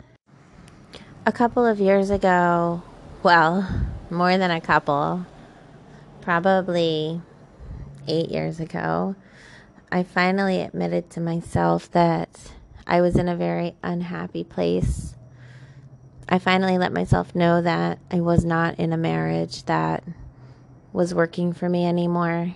A 1.24 1.32
couple 1.32 1.64
of 1.64 1.80
years 1.80 2.10
ago, 2.10 2.82
well, 3.22 3.66
more 4.10 4.36
than 4.36 4.50
a 4.50 4.60
couple, 4.60 5.24
probably 6.20 7.22
eight 8.06 8.28
years 8.28 8.60
ago, 8.60 9.16
I 9.90 10.02
finally 10.02 10.60
admitted 10.60 11.08
to 11.12 11.20
myself 11.20 11.90
that 11.92 12.52
I 12.86 13.00
was 13.00 13.16
in 13.16 13.28
a 13.28 13.36
very 13.36 13.74
unhappy 13.82 14.44
place 14.44 15.14
I 16.32 16.38
finally 16.38 16.78
let 16.78 16.94
myself 16.94 17.34
know 17.34 17.60
that 17.60 17.98
I 18.10 18.20
was 18.20 18.42
not 18.42 18.78
in 18.78 18.94
a 18.94 18.96
marriage 18.96 19.64
that 19.64 20.02
was 20.90 21.14
working 21.14 21.52
for 21.52 21.68
me 21.68 21.84
anymore. 21.84 22.54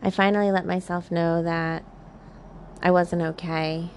I 0.00 0.10
finally 0.10 0.52
let 0.52 0.64
myself 0.64 1.10
know 1.10 1.42
that 1.42 1.82
I 2.80 2.92
wasn't 2.92 3.22
okay. 3.22 3.88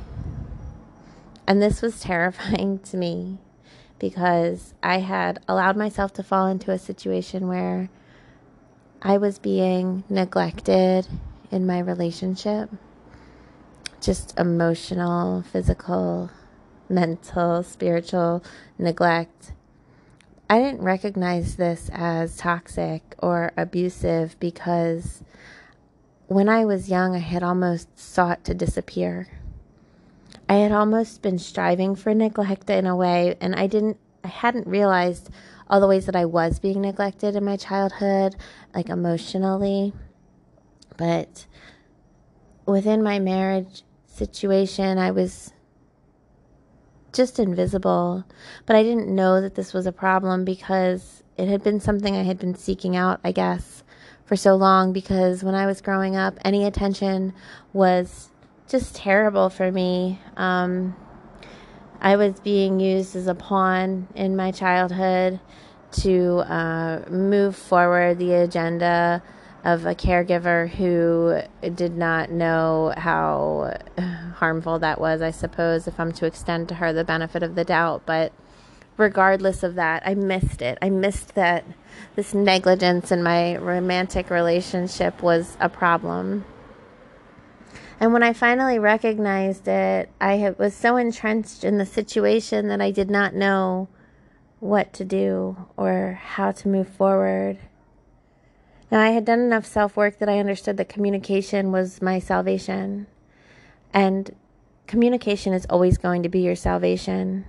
And 1.46 1.62
this 1.62 1.84
was 1.84 2.00
terrifying 2.02 2.80
to 2.80 2.98
me 2.98 3.38
because 4.00 4.74
I 4.82 4.98
had 4.98 5.38
allowed 5.48 5.78
myself 5.78 6.12
to 6.14 6.24
fall 6.24 6.48
into 6.48 6.72
a 6.72 6.80
situation 6.80 7.48
where 7.48 7.88
I 9.00 9.20
was 9.20 9.38
being 9.38 10.06
neglected 10.10 11.08
in 11.52 11.68
my 11.68 11.78
relationship. 11.78 12.72
Just 14.02 14.38
emotional, 14.40 15.42
physical, 15.42 16.30
mental, 16.90 17.64
spiritual 17.64 18.44
neglect. 18.78 19.54
I 20.50 20.60
didn't 20.60 20.82
recognize 20.82 21.58
this 21.58 21.90
as 21.94 22.38
toxic 22.38 23.16
or 23.20 23.52
abusive 23.58 24.40
because 24.40 25.24
when 26.28 26.48
I 26.48 26.66
was 26.66 26.90
young, 26.90 27.16
I 27.16 27.20
had 27.20 27.44
almost 27.44 27.98
sought 27.98 28.44
to 28.46 28.54
disappear. 28.54 29.28
I 30.50 30.56
had 30.56 30.72
almost 30.72 31.22
been 31.22 31.40
striving 31.40 31.96
for 31.96 32.14
neglect 32.14 32.70
in 32.70 32.86
a 32.86 32.96
way, 32.96 33.36
and 33.42 33.56
I 33.56 33.68
didn't, 33.68 33.98
I 34.24 34.30
hadn't 34.30 34.68
realized 34.68 35.30
all 35.70 35.82
the 35.82 35.88
ways 35.88 36.06
that 36.06 36.16
I 36.16 36.26
was 36.26 36.60
being 36.60 36.82
neglected 36.82 37.36
in 37.36 37.44
my 37.44 37.58
childhood, 37.58 38.36
like 38.74 38.90
emotionally. 38.90 39.94
But 40.96 41.46
within 42.66 43.04
my 43.04 43.20
marriage 43.20 43.84
situation, 44.18 44.98
I 44.98 45.12
was 45.12 45.54
just 47.14 47.40
invisible. 47.40 48.26
But 48.66 48.76
I 48.76 48.84
didn't 48.84 49.14
know 49.14 49.42
that 49.42 49.56
this 49.56 49.74
was 49.74 49.86
a 49.86 49.92
problem 49.92 50.46
because 50.46 51.24
it 51.38 51.48
had 51.48 51.64
been 51.64 51.80
something 51.80 52.16
I 52.16 52.24
had 52.24 52.40
been 52.40 52.56
seeking 52.56 52.96
out, 52.96 53.20
I 53.24 53.32
guess, 53.32 53.84
for 54.26 54.36
so 54.36 54.56
long. 54.56 54.94
Because 54.94 55.44
when 55.44 55.56
I 55.56 55.66
was 55.66 55.82
growing 55.82 56.16
up, 56.16 56.38
any 56.44 56.66
attention 56.66 57.34
was 57.74 58.30
just 58.68 58.96
terrible 58.96 59.50
for 59.50 59.72
me. 59.72 60.20
Um, 60.36 60.96
I 62.00 62.16
was 62.16 62.40
being 62.40 62.80
used 62.80 63.16
as 63.16 63.28
a 63.28 63.36
pawn 63.36 64.08
in 64.16 64.36
my 64.36 64.52
childhood 64.52 65.40
to 65.92 66.40
uh, 66.40 67.02
move 67.10 67.56
forward 67.56 68.20
the 68.20 68.34
agenda 68.34 69.24
of 69.68 69.86
a 69.86 69.94
caregiver 69.94 70.70
who 70.70 71.42
did 71.72 71.98
not 71.98 72.32
know 72.32 72.94
how 72.96 73.78
harmful 74.36 74.80
that 74.80 75.02
was, 75.02 75.22
I 75.22 75.32
suppose, 75.32 75.90
if 75.90 76.00
I'm 76.00 76.14
to 76.14 76.26
extend 76.26 76.70
to 76.70 76.76
her 76.76 76.94
the 76.94 77.04
benefit 77.04 77.44
of 77.44 77.56
the 77.56 77.66
doubt. 77.66 78.04
But 78.06 78.32
regardless 78.96 79.64
of 79.64 79.76
that, 79.76 80.04
I 80.06 80.16
missed 80.16 80.62
it. 80.62 80.78
I 80.82 80.90
missed 80.90 81.36
that 81.36 81.66
this 82.16 82.34
negligence 82.34 83.12
in 83.12 83.22
my 83.22 83.58
romantic 83.58 84.30
relationship 84.30 85.22
was 85.22 85.58
a 85.60 85.68
problem. 85.68 86.46
And 88.00 88.14
when 88.14 88.24
I 88.24 88.32
finally 88.32 88.80
recognized 88.80 89.68
it, 89.68 90.10
I 90.22 90.56
was 90.58 90.76
so 90.76 90.96
entrenched 90.96 91.66
in 91.66 91.78
the 91.78 91.86
situation 91.86 92.70
that 92.70 92.80
I 92.80 92.92
did 92.92 93.10
not 93.10 93.36
know 93.36 93.90
what 94.62 94.94
to 94.94 95.04
do 95.04 95.58
or 95.76 96.22
how 96.24 96.54
to 96.54 96.70
move 96.70 96.88
forward. 96.88 97.58
Now, 98.90 99.02
I 99.02 99.10
had 99.10 99.26
done 99.26 99.40
enough 99.40 99.66
self 99.66 99.98
work 99.98 100.20
that 100.20 100.30
I 100.30 100.40
understood 100.40 100.78
that 100.78 100.90
communication 100.90 101.72
was 101.72 102.02
my 102.02 102.20
salvation. 102.20 103.08
And 103.94 104.34
communication 104.88 105.54
is 105.54 105.66
always 105.70 105.98
going 105.98 106.24
to 106.24 106.30
be 106.30 106.40
your 106.40 106.56
salvation. 106.56 107.46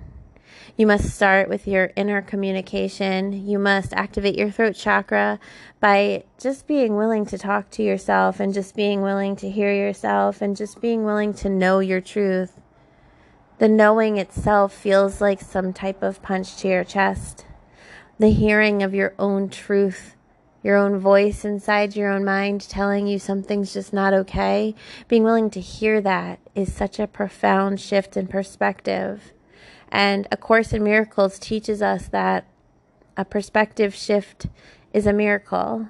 You 0.76 0.86
must 0.86 1.10
start 1.10 1.48
with 1.48 1.66
your 1.66 1.90
inner 1.96 2.22
communication. 2.22 3.46
You 3.46 3.58
must 3.58 3.92
activate 3.92 4.36
your 4.36 4.50
throat 4.50 4.74
chakra 4.74 5.38
by 5.80 6.24
just 6.38 6.66
being 6.66 6.96
willing 6.96 7.26
to 7.26 7.38
talk 7.38 7.70
to 7.70 7.82
yourself 7.82 8.40
and 8.40 8.54
just 8.54 8.74
being 8.76 9.02
willing 9.02 9.36
to 9.36 9.50
hear 9.50 9.72
yourself 9.72 10.40
and 10.40 10.56
just 10.56 10.80
being 10.80 11.04
willing 11.04 11.34
to 11.34 11.48
know 11.48 11.80
your 11.80 12.00
truth. 12.00 12.60
The 13.58 13.68
knowing 13.68 14.18
itself 14.18 14.72
feels 14.72 15.20
like 15.20 15.40
some 15.40 15.72
type 15.72 16.02
of 16.02 16.22
punch 16.22 16.56
to 16.58 16.68
your 16.68 16.84
chest. 16.84 17.44
The 18.18 18.30
hearing 18.30 18.82
of 18.82 18.94
your 18.94 19.14
own 19.18 19.48
truth, 19.48 20.14
your 20.62 20.76
own 20.76 20.98
voice 20.98 21.44
inside 21.44 21.96
your 21.96 22.10
own 22.10 22.24
mind 22.24 22.68
telling 22.68 23.06
you 23.06 23.18
something's 23.18 23.72
just 23.72 23.92
not 23.92 24.12
okay, 24.12 24.74
being 25.06 25.22
willing 25.22 25.50
to 25.50 25.60
hear 25.60 26.00
that 26.00 26.40
is 26.54 26.72
such 26.72 26.98
a 26.98 27.06
profound 27.06 27.80
shift 27.80 28.16
in 28.16 28.26
perspective. 28.26 29.32
And 29.90 30.26
A 30.30 30.36
Course 30.36 30.72
in 30.72 30.82
Miracles 30.82 31.38
teaches 31.38 31.80
us 31.80 32.08
that 32.08 32.46
a 33.16 33.24
perspective 33.24 33.94
shift 33.94 34.46
is 34.92 35.06
a 35.06 35.12
miracle. 35.12 35.88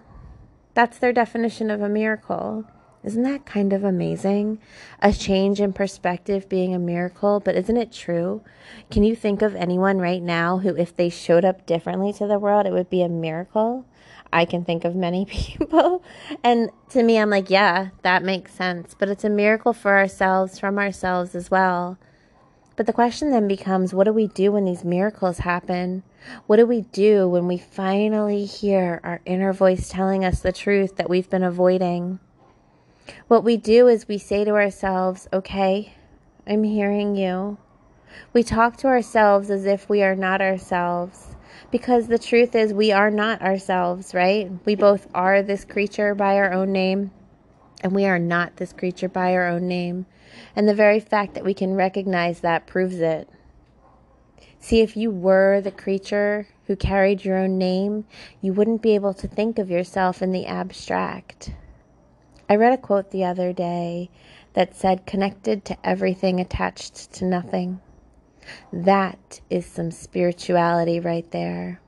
That's 0.74 0.98
their 0.98 1.12
definition 1.12 1.70
of 1.70 1.82
a 1.82 1.88
miracle. 1.88 2.64
Isn't 3.04 3.22
that 3.22 3.46
kind 3.46 3.72
of 3.72 3.84
amazing? 3.84 4.60
A 5.00 5.12
change 5.12 5.60
in 5.60 5.72
perspective 5.72 6.48
being 6.48 6.74
a 6.74 6.78
miracle, 6.78 7.40
but 7.40 7.54
isn't 7.54 7.76
it 7.76 7.92
true? 7.92 8.42
Can 8.90 9.02
you 9.02 9.14
think 9.14 9.40
of 9.40 9.54
anyone 9.54 9.98
right 9.98 10.22
now 10.22 10.58
who, 10.58 10.76
if 10.76 10.94
they 10.94 11.08
showed 11.08 11.44
up 11.44 11.64
differently 11.64 12.12
to 12.14 12.26
the 12.26 12.38
world, 12.38 12.66
it 12.66 12.72
would 12.72 12.90
be 12.90 13.02
a 13.02 13.08
miracle? 13.08 13.86
I 14.32 14.44
can 14.44 14.64
think 14.64 14.84
of 14.84 14.94
many 14.94 15.24
people. 15.28 16.02
And 16.42 16.70
to 16.90 17.02
me, 17.02 17.18
I'm 17.18 17.30
like, 17.30 17.50
yeah, 17.50 17.88
that 18.02 18.22
makes 18.22 18.54
sense. 18.54 18.94
But 18.98 19.08
it's 19.08 19.24
a 19.24 19.30
miracle 19.30 19.72
for 19.72 19.96
ourselves, 19.96 20.58
from 20.58 20.78
ourselves 20.78 21.34
as 21.34 21.50
well. 21.50 21.98
But 22.76 22.86
the 22.86 22.92
question 22.92 23.30
then 23.32 23.48
becomes 23.48 23.92
what 23.92 24.04
do 24.04 24.12
we 24.12 24.28
do 24.28 24.52
when 24.52 24.64
these 24.64 24.84
miracles 24.84 25.38
happen? 25.38 26.04
What 26.46 26.58
do 26.58 26.66
we 26.66 26.82
do 26.82 27.28
when 27.28 27.48
we 27.48 27.58
finally 27.58 28.44
hear 28.44 29.00
our 29.02 29.20
inner 29.24 29.52
voice 29.52 29.88
telling 29.88 30.24
us 30.24 30.40
the 30.40 30.52
truth 30.52 30.94
that 30.96 31.10
we've 31.10 31.28
been 31.28 31.42
avoiding? 31.42 32.20
What 33.26 33.42
we 33.42 33.56
do 33.56 33.88
is 33.88 34.06
we 34.06 34.18
say 34.18 34.44
to 34.44 34.52
ourselves, 34.52 35.26
okay, 35.32 35.94
I'm 36.46 36.62
hearing 36.62 37.16
you. 37.16 37.58
We 38.32 38.42
talk 38.42 38.76
to 38.78 38.86
ourselves 38.86 39.50
as 39.50 39.66
if 39.66 39.88
we 39.88 40.02
are 40.02 40.14
not 40.14 40.40
ourselves. 40.40 41.27
Because 41.70 42.06
the 42.06 42.18
truth 42.18 42.54
is, 42.54 42.72
we 42.72 42.92
are 42.92 43.10
not 43.10 43.42
ourselves, 43.42 44.14
right? 44.14 44.50
We 44.64 44.74
both 44.74 45.06
are 45.14 45.42
this 45.42 45.66
creature 45.66 46.14
by 46.14 46.36
our 46.36 46.52
own 46.52 46.72
name, 46.72 47.10
and 47.82 47.94
we 47.94 48.06
are 48.06 48.18
not 48.18 48.56
this 48.56 48.72
creature 48.72 49.08
by 49.08 49.34
our 49.34 49.46
own 49.46 49.68
name. 49.68 50.06
And 50.56 50.66
the 50.66 50.74
very 50.74 50.98
fact 50.98 51.34
that 51.34 51.44
we 51.44 51.52
can 51.52 51.74
recognize 51.74 52.40
that 52.40 52.66
proves 52.66 53.00
it. 53.00 53.28
See, 54.60 54.80
if 54.80 54.96
you 54.96 55.10
were 55.10 55.60
the 55.60 55.70
creature 55.70 56.48
who 56.66 56.76
carried 56.76 57.24
your 57.24 57.36
own 57.36 57.58
name, 57.58 58.06
you 58.40 58.52
wouldn't 58.52 58.82
be 58.82 58.94
able 58.94 59.14
to 59.14 59.28
think 59.28 59.58
of 59.58 59.70
yourself 59.70 60.22
in 60.22 60.32
the 60.32 60.46
abstract. 60.46 61.52
I 62.48 62.56
read 62.56 62.72
a 62.72 62.78
quote 62.78 63.10
the 63.10 63.24
other 63.24 63.52
day 63.52 64.08
that 64.54 64.74
said, 64.74 65.06
connected 65.06 65.66
to 65.66 65.76
everything, 65.84 66.40
attached 66.40 67.12
to 67.14 67.26
nothing. 67.26 67.80
That 68.72 69.40
is 69.50 69.66
some 69.66 69.90
spirituality 69.90 71.00
right 71.00 71.30
there. 71.30 71.80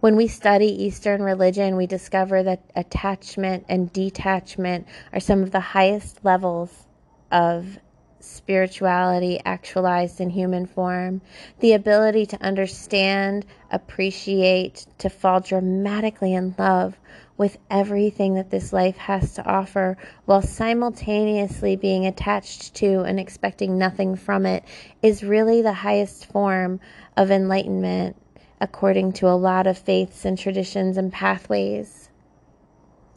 When 0.00 0.16
we 0.16 0.28
study 0.28 0.66
Eastern 0.66 1.22
religion, 1.22 1.76
we 1.76 1.86
discover 1.86 2.42
that 2.42 2.62
attachment 2.76 3.64
and 3.68 3.92
detachment 3.92 4.86
are 5.12 5.20
some 5.20 5.42
of 5.42 5.50
the 5.50 5.60
highest 5.60 6.24
levels 6.24 6.86
of 7.30 7.78
spirituality 8.22 9.40
actualized 9.44 10.20
in 10.20 10.30
human 10.30 10.66
form, 10.66 11.20
the 11.60 11.72
ability 11.72 12.26
to 12.26 12.42
understand, 12.42 13.44
appreciate, 13.70 14.86
to 14.98 15.10
fall 15.10 15.40
dramatically 15.40 16.34
in 16.34 16.54
love 16.58 16.98
with 17.36 17.58
everything 17.70 18.34
that 18.34 18.50
this 18.50 18.72
life 18.72 18.96
has 18.96 19.34
to 19.34 19.44
offer 19.44 19.96
while 20.26 20.42
simultaneously 20.42 21.74
being 21.76 22.06
attached 22.06 22.74
to 22.74 23.00
and 23.00 23.18
expecting 23.18 23.78
nothing 23.78 24.14
from 24.14 24.46
it 24.46 24.64
is 25.02 25.24
really 25.24 25.62
the 25.62 25.72
highest 25.72 26.26
form 26.26 26.78
of 27.16 27.30
enlightenment 27.30 28.16
according 28.60 29.12
to 29.12 29.26
a 29.26 29.34
lot 29.34 29.66
of 29.66 29.76
faiths 29.76 30.24
and 30.24 30.38
traditions 30.38 30.96
and 30.96 31.12
pathways. 31.12 32.10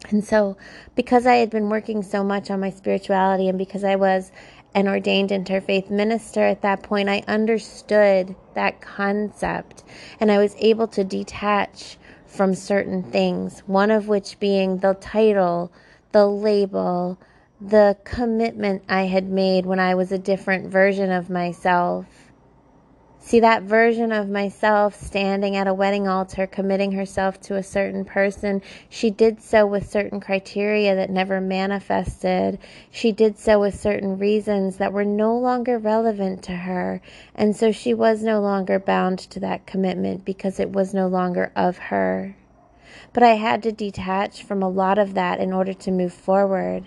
And 0.09 0.23
so, 0.23 0.57
because 0.95 1.25
I 1.25 1.35
had 1.35 1.49
been 1.49 1.69
working 1.69 2.03
so 2.03 2.23
much 2.23 2.51
on 2.51 2.59
my 2.59 2.69
spirituality 2.69 3.47
and 3.47 3.57
because 3.57 3.83
I 3.83 3.95
was 3.95 4.31
an 4.75 4.89
ordained 4.89 5.29
interfaith 5.29 5.89
minister 5.89 6.41
at 6.41 6.61
that 6.61 6.83
point, 6.83 7.07
I 7.07 7.23
understood 7.29 8.35
that 8.53 8.81
concept 8.81 9.83
and 10.19 10.29
I 10.29 10.37
was 10.37 10.55
able 10.59 10.87
to 10.89 11.03
detach 11.05 11.97
from 12.27 12.53
certain 12.53 13.01
things, 13.01 13.61
one 13.61 13.89
of 13.89 14.09
which 14.09 14.37
being 14.39 14.79
the 14.79 14.93
title, 14.95 15.71
the 16.11 16.27
label, 16.27 17.17
the 17.61 17.97
commitment 18.03 18.83
I 18.89 19.03
had 19.03 19.29
made 19.29 19.65
when 19.65 19.79
I 19.79 19.95
was 19.95 20.11
a 20.11 20.17
different 20.17 20.69
version 20.69 21.09
of 21.09 21.29
myself. 21.29 22.24
See, 23.25 23.39
that 23.39 23.63
version 23.63 24.11
of 24.11 24.29
myself 24.29 25.01
standing 25.01 25.55
at 25.55 25.65
a 25.65 25.73
wedding 25.73 26.07
altar, 26.07 26.45
committing 26.45 26.91
herself 26.91 27.41
to 27.41 27.55
a 27.55 27.63
certain 27.63 28.05
person, 28.05 28.61
she 28.87 29.09
did 29.09 29.41
so 29.41 29.65
with 29.65 29.89
certain 29.89 30.19
criteria 30.19 30.95
that 30.95 31.09
never 31.09 31.41
manifested. 31.41 32.59
She 32.91 33.11
did 33.11 33.39
so 33.39 33.59
with 33.61 33.81
certain 33.81 34.19
reasons 34.19 34.77
that 34.77 34.93
were 34.93 35.03
no 35.03 35.35
longer 35.35 35.79
relevant 35.79 36.43
to 36.43 36.51
her. 36.51 37.01
And 37.33 37.55
so 37.55 37.71
she 37.71 37.95
was 37.95 38.21
no 38.21 38.41
longer 38.41 38.77
bound 38.77 39.17
to 39.17 39.39
that 39.39 39.65
commitment 39.65 40.23
because 40.23 40.59
it 40.59 40.71
was 40.71 40.93
no 40.93 41.07
longer 41.07 41.51
of 41.55 41.79
her. 41.79 42.37
But 43.11 43.23
I 43.23 43.37
had 43.37 43.63
to 43.63 43.71
detach 43.71 44.43
from 44.43 44.61
a 44.61 44.69
lot 44.69 44.99
of 44.99 45.15
that 45.15 45.39
in 45.39 45.51
order 45.51 45.73
to 45.73 45.89
move 45.89 46.13
forward. 46.13 46.85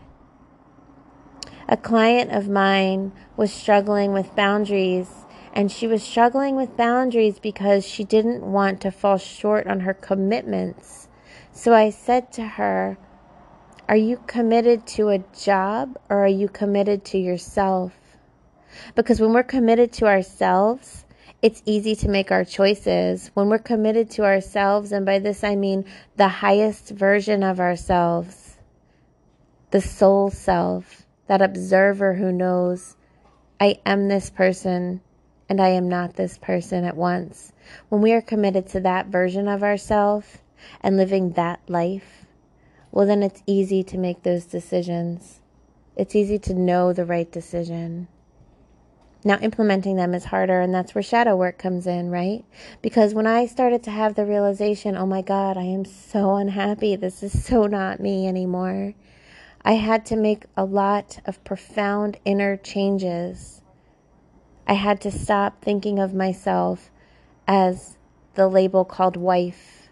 A 1.68 1.76
client 1.76 2.30
of 2.30 2.48
mine 2.48 3.10
was 3.36 3.52
struggling 3.52 4.12
with 4.12 4.36
boundaries 4.36 5.26
and 5.58 5.72
she 5.72 5.88
was 5.88 6.04
struggling 6.04 6.54
with 6.54 6.76
boundaries 6.76 7.40
because 7.40 7.84
she 7.84 8.04
didn't 8.04 8.42
want 8.42 8.80
to 8.80 8.92
fall 8.92 9.18
short 9.18 9.66
on 9.66 9.80
her 9.80 9.92
commitments. 9.92 11.08
So 11.50 11.74
I 11.74 11.90
said 11.90 12.30
to 12.34 12.46
her, 12.46 12.96
Are 13.88 13.96
you 13.96 14.22
committed 14.28 14.86
to 14.86 15.08
a 15.08 15.24
job 15.36 15.98
or 16.08 16.22
are 16.22 16.28
you 16.28 16.48
committed 16.48 17.04
to 17.06 17.18
yourself? 17.18 17.92
Because 18.94 19.20
when 19.20 19.32
we're 19.32 19.42
committed 19.42 19.92
to 19.94 20.06
ourselves, 20.06 21.04
it's 21.42 21.60
easy 21.66 21.96
to 21.96 22.08
make 22.08 22.30
our 22.30 22.44
choices. 22.44 23.32
When 23.34 23.48
we're 23.48 23.58
committed 23.58 24.10
to 24.10 24.24
ourselves, 24.24 24.92
and 24.92 25.04
by 25.04 25.18
this 25.18 25.42
I 25.42 25.56
mean 25.56 25.86
the 26.14 26.28
highest 26.28 26.90
version 26.90 27.42
of 27.42 27.58
ourselves, 27.58 28.58
the 29.72 29.80
soul 29.80 30.30
self, 30.30 31.04
that 31.26 31.42
observer 31.42 32.14
who 32.14 32.30
knows, 32.30 32.94
I 33.58 33.80
am 33.84 34.06
this 34.06 34.30
person 34.30 35.00
and 35.48 35.60
I 35.60 35.68
am 35.68 35.88
not 35.88 36.14
this 36.14 36.38
person 36.38 36.84
at 36.84 36.96
once. 36.96 37.52
When 37.88 38.02
we 38.02 38.12
are 38.12 38.20
committed 38.20 38.66
to 38.68 38.80
that 38.80 39.06
version 39.06 39.48
of 39.48 39.62
ourselves 39.62 40.38
and 40.80 40.96
living 40.96 41.32
that 41.32 41.60
life, 41.68 42.26
well, 42.90 43.06
then 43.06 43.22
it's 43.22 43.42
easy 43.46 43.82
to 43.84 43.98
make 43.98 44.22
those 44.22 44.44
decisions. 44.44 45.40
It's 45.96 46.14
easy 46.14 46.38
to 46.40 46.54
know 46.54 46.92
the 46.92 47.04
right 47.04 47.30
decision. 47.30 48.08
Now, 49.24 49.38
implementing 49.38 49.96
them 49.96 50.14
is 50.14 50.26
harder, 50.26 50.60
and 50.60 50.72
that's 50.72 50.94
where 50.94 51.02
shadow 51.02 51.36
work 51.36 51.58
comes 51.58 51.86
in, 51.86 52.10
right? 52.10 52.44
Because 52.82 53.14
when 53.14 53.26
I 53.26 53.46
started 53.46 53.82
to 53.82 53.90
have 53.90 54.14
the 54.14 54.24
realization, 54.24 54.96
oh 54.96 55.06
my 55.06 55.22
God, 55.22 55.56
I 55.56 55.64
am 55.64 55.84
so 55.84 56.36
unhappy, 56.36 56.94
this 56.94 57.22
is 57.22 57.44
so 57.44 57.66
not 57.66 58.00
me 58.00 58.28
anymore, 58.28 58.94
I 59.62 59.72
had 59.72 60.06
to 60.06 60.16
make 60.16 60.44
a 60.56 60.64
lot 60.64 61.18
of 61.26 61.42
profound 61.42 62.16
inner 62.24 62.56
changes 62.56 63.60
I 64.68 64.74
had 64.74 65.00
to 65.00 65.10
stop 65.10 65.62
thinking 65.62 65.98
of 65.98 66.12
myself 66.12 66.90
as 67.46 67.96
the 68.34 68.46
label 68.48 68.84
called 68.84 69.16
wife, 69.16 69.88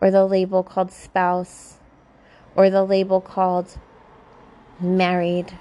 or 0.00 0.10
the 0.10 0.26
label 0.26 0.64
called 0.64 0.90
spouse, 0.90 1.78
or 2.56 2.68
the 2.68 2.82
label 2.82 3.20
called 3.20 3.78
married, 4.80 5.56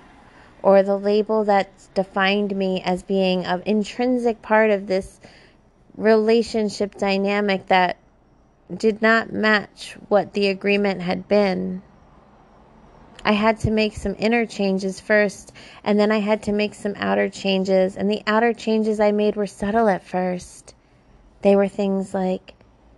or 0.63 0.81
the 0.81 0.97
label 0.97 1.43
that 1.43 1.69
defined 1.93 2.55
me 2.55 2.81
as 2.83 3.03
being 3.03 3.45
an 3.45 3.61
intrinsic 3.67 4.41
part 4.41 4.71
of 4.71 4.87
this 4.87 5.21
relationship 5.95 6.95
dynamic 6.95 7.67
that 7.67 7.97
did 8.75 9.03
not 9.03 9.31
match 9.31 9.95
what 10.07 10.33
the 10.33 10.47
agreement 10.47 11.01
had 11.01 11.27
been. 11.27 11.83
I 13.23 13.33
had 13.33 13.59
to 13.59 13.71
make 13.71 13.95
some 13.95 14.15
inner 14.17 14.45
changes 14.45 14.99
first, 14.99 15.51
and 15.83 15.99
then 15.99 16.11
I 16.11 16.19
had 16.19 16.43
to 16.43 16.51
make 16.51 16.73
some 16.73 16.95
outer 16.97 17.29
changes. 17.29 17.97
And 17.97 18.09
the 18.09 18.23
outer 18.25 18.53
changes 18.53 18.99
I 18.99 19.11
made 19.11 19.35
were 19.35 19.47
subtle 19.47 19.89
at 19.89 20.03
first. 20.03 20.73
They 21.41 21.55
were 21.55 21.67
things 21.67 22.13
like 22.13 22.53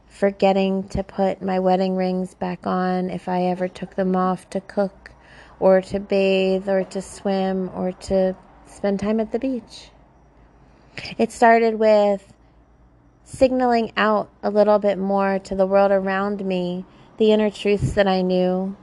forgetting 0.08 0.88
to 0.90 1.04
put 1.04 1.42
my 1.42 1.60
wedding 1.60 1.96
rings 1.96 2.34
back 2.36 2.68
on 2.68 3.10
if 3.10 3.28
I 3.28 3.44
ever 3.44 3.68
took 3.68 3.96
them 3.96 4.16
off 4.16 4.50
to 4.51 4.62
cook, 4.62 5.12
or 5.60 5.82
to 5.82 6.00
bathe, 6.00 6.70
or 6.70 6.84
to 6.86 7.01
swim, 7.01 7.70
or 7.75 7.92
to 7.94 8.36
spend 8.66 9.00
time 9.00 9.20
at 9.20 9.32
the 9.32 9.40
beach. 9.40 9.90
It 11.18 11.32
started 11.32 11.80
with 11.80 12.34
signaling 13.24 13.94
out 13.96 14.30
a 14.44 14.50
little 14.50 14.78
bit 14.78 14.98
more 14.98 15.40
to 15.40 15.56
the 15.56 15.66
world 15.66 15.92
around 15.92 16.46
me 16.46 16.86
the 17.18 17.32
inner 17.32 17.50
truths 17.50 17.94
that 17.94 18.08
I 18.08 18.22
knew 18.22 18.75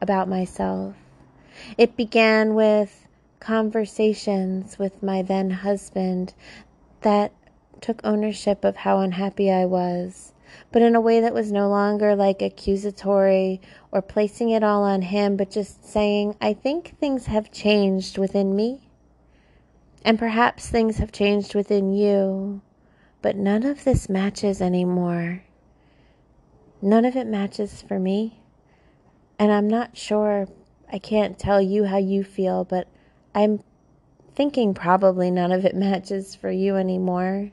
about 0.00 0.28
myself. 0.28 0.94
It 1.78 1.96
began 1.96 2.54
with 2.54 3.06
conversations 3.40 4.78
with 4.78 5.02
my 5.02 5.22
then 5.22 5.50
husband 5.50 6.34
that 7.02 7.32
took 7.80 8.00
ownership 8.04 8.64
of 8.64 8.76
how 8.76 8.98
unhappy 8.98 9.50
I 9.50 9.64
was, 9.64 10.32
but 10.72 10.82
in 10.82 10.94
a 10.94 11.00
way 11.00 11.20
that 11.20 11.34
was 11.34 11.52
no 11.52 11.68
longer 11.68 12.16
like 12.16 12.42
accusatory 12.42 13.60
or 13.92 14.02
placing 14.02 14.50
it 14.50 14.62
all 14.62 14.82
on 14.82 15.02
him, 15.02 15.36
but 15.36 15.50
just 15.50 15.84
saying, 15.84 16.36
I 16.40 16.52
think 16.54 16.98
things 16.98 17.26
have 17.26 17.52
changed 17.52 18.18
within 18.18 18.56
me. 18.56 18.80
And 20.04 20.18
perhaps 20.18 20.68
things 20.68 20.98
have 20.98 21.12
changed 21.12 21.54
within 21.54 21.92
you, 21.92 22.60
but 23.22 23.36
none 23.36 23.64
of 23.64 23.84
this 23.84 24.08
matches 24.08 24.62
anymore. 24.62 25.42
None 26.80 27.04
of 27.04 27.16
it 27.16 27.26
matches 27.26 27.82
for 27.82 27.98
me. 27.98 28.40
And 29.38 29.52
I'm 29.52 29.68
not 29.68 29.96
sure, 29.96 30.48
I 30.90 30.98
can't 30.98 31.38
tell 31.38 31.60
you 31.60 31.84
how 31.84 31.98
you 31.98 32.24
feel, 32.24 32.64
but 32.64 32.88
I'm 33.34 33.60
thinking 34.34 34.74
probably 34.74 35.30
none 35.30 35.52
of 35.52 35.64
it 35.64 35.74
matches 35.76 36.34
for 36.34 36.50
you 36.50 36.76
anymore. 36.76 37.50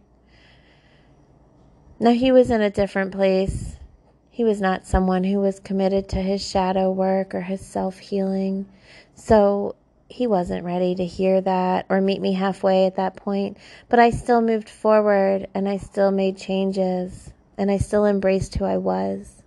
Now, 1.99 2.11
he 2.11 2.31
was 2.31 2.49
in 2.51 2.61
a 2.61 2.69
different 2.69 3.11
place. 3.11 3.77
He 4.29 4.43
was 4.43 4.59
not 4.59 4.87
someone 4.87 5.23
who 5.23 5.39
was 5.39 5.59
committed 5.59 6.09
to 6.09 6.21
his 6.21 6.45
shadow 6.45 6.91
work 6.91 7.35
or 7.35 7.41
his 7.41 7.61
self 7.61 7.99
healing. 7.99 8.65
So 9.13 9.75
he 10.09 10.27
wasn't 10.27 10.65
ready 10.65 10.95
to 10.95 11.05
hear 11.05 11.41
that 11.41 11.85
or 11.89 12.01
meet 12.01 12.21
me 12.21 12.33
halfway 12.33 12.85
at 12.85 12.95
that 12.95 13.15
point. 13.15 13.57
But 13.89 13.99
I 13.99 14.09
still 14.09 14.41
moved 14.41 14.69
forward 14.69 15.47
and 15.53 15.69
I 15.69 15.77
still 15.77 16.11
made 16.11 16.37
changes 16.37 17.31
and 17.57 17.69
I 17.69 17.77
still 17.77 18.05
embraced 18.05 18.55
who 18.55 18.65
I 18.65 18.77
was. 18.77 19.42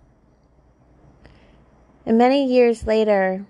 And 2.07 2.17
many 2.17 2.45
years 2.45 2.87
later, 2.87 3.45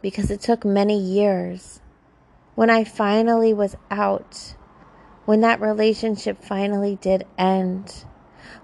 because 0.00 0.30
it 0.30 0.40
took 0.40 0.64
many 0.64 0.98
years, 0.98 1.82
when 2.54 2.70
I 2.70 2.84
finally 2.84 3.52
was 3.52 3.76
out, 3.90 4.54
when 5.26 5.42
that 5.42 5.60
relationship 5.60 6.42
finally 6.42 6.96
did 7.02 7.26
end, 7.36 8.06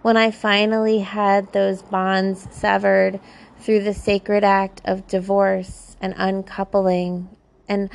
when 0.01 0.17
I 0.17 0.31
finally 0.31 1.01
had 1.01 1.53
those 1.53 1.83
bonds 1.83 2.49
severed 2.51 3.21
through 3.59 3.83
the 3.83 3.93
sacred 3.93 4.45
act 4.45 4.81
of 4.87 5.07
divorce 5.07 5.99
and 6.01 6.15
uncoupling 6.17 7.29
and 7.69 7.91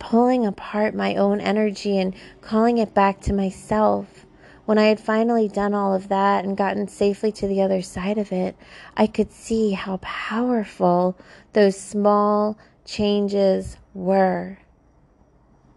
pulling 0.00 0.46
apart 0.46 0.96
my 0.96 1.14
own 1.14 1.40
energy 1.40 1.96
and 1.96 2.16
calling 2.40 2.78
it 2.78 2.92
back 2.92 3.20
to 3.20 3.32
myself, 3.32 4.26
when 4.70 4.78
I 4.78 4.84
had 4.84 5.00
finally 5.00 5.48
done 5.48 5.74
all 5.74 5.92
of 5.92 6.10
that 6.10 6.44
and 6.44 6.56
gotten 6.56 6.86
safely 6.86 7.32
to 7.32 7.48
the 7.48 7.60
other 7.60 7.82
side 7.82 8.18
of 8.18 8.30
it, 8.30 8.54
I 8.96 9.08
could 9.08 9.32
see 9.32 9.72
how 9.72 9.96
powerful 9.96 11.18
those 11.54 11.76
small 11.76 12.56
changes 12.84 13.76
were. 13.94 14.58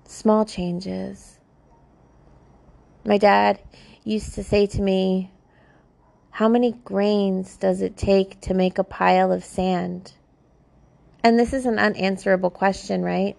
Small 0.05 0.45
changes. 0.45 1.39
My 3.03 3.17
dad 3.17 3.59
used 4.03 4.35
to 4.35 4.43
say 4.43 4.67
to 4.67 4.81
me, 4.83 5.31
How 6.29 6.47
many 6.47 6.73
grains 6.85 7.57
does 7.57 7.81
it 7.81 7.97
take 7.97 8.41
to 8.41 8.53
make 8.53 8.77
a 8.77 8.83
pile 8.83 9.31
of 9.31 9.43
sand? 9.43 10.13
And 11.23 11.39
this 11.39 11.51
is 11.51 11.65
an 11.65 11.79
unanswerable 11.79 12.51
question, 12.51 13.01
right? 13.01 13.35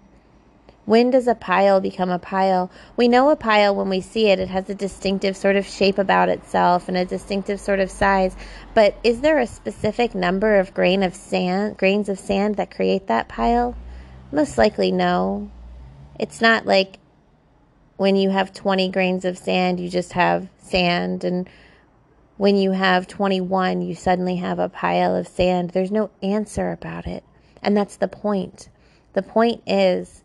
When 0.87 1.11
does 1.11 1.27
a 1.27 1.35
pile 1.35 1.81
become 1.81 2.11
a 2.11 2.19
pile? 2.19 2.71
We 2.97 3.09
know 3.09 3.31
a 3.31 3.37
pile 3.37 3.75
when 3.75 3.89
we 3.89 4.03
see 4.03 4.29
it. 4.29 4.39
It 4.39 4.49
has 4.49 4.69
a 4.69 4.75
distinctive 4.75 5.37
sort 5.37 5.57
of 5.57 5.67
shape 5.67 5.99
about 5.99 6.29
itself 6.29 6.89
and 6.89 6.97
a 6.97 7.07
distinctive 7.07 7.59
sort 7.59 7.81
of 7.81 7.91
size. 7.91 8.37
But 8.75 8.95
is 9.03 9.21
there 9.21 9.39
a 9.39 9.47
specific 9.47 10.15
number 10.15 10.59
of 10.59 10.75
grain 10.75 11.03
of 11.03 11.15
sand, 11.15 11.79
grains 11.79 12.09
of 12.11 12.19
sand 12.19 12.57
that 12.57 12.71
create 12.71 13.07
that 13.07 13.29
pile? 13.29 13.75
Most 14.31 14.59
likely 14.59 14.93
no. 14.93 15.51
It's 16.21 16.43
not 16.43 16.67
like 16.67 16.99
when 17.97 18.17
you 18.17 18.31
have 18.31 18.53
20 18.53 18.91
grains 18.91 19.25
of 19.25 19.39
sand, 19.39 19.81
you 19.81 19.89
just 19.89 20.13
have 20.13 20.49
sand 20.59 21.25
and 21.25 21.49
when 22.37 22.57
you 22.57 22.73
have 22.73 23.07
21, 23.07 23.81
you 23.81 23.95
suddenly 23.95 24.37
have 24.37 24.59
a 24.59 24.69
pile 24.69 25.15
of 25.15 25.29
sand. 25.29 25.71
There's 25.71 25.93
no 25.93 26.11
answer 26.21 26.73
about 26.73 27.07
it. 27.07 27.23
And 27.63 27.77
that's 27.77 27.97
the 27.97 28.09
point. 28.09 28.69
The 29.13 29.23
point 29.23 29.63
is 29.67 30.24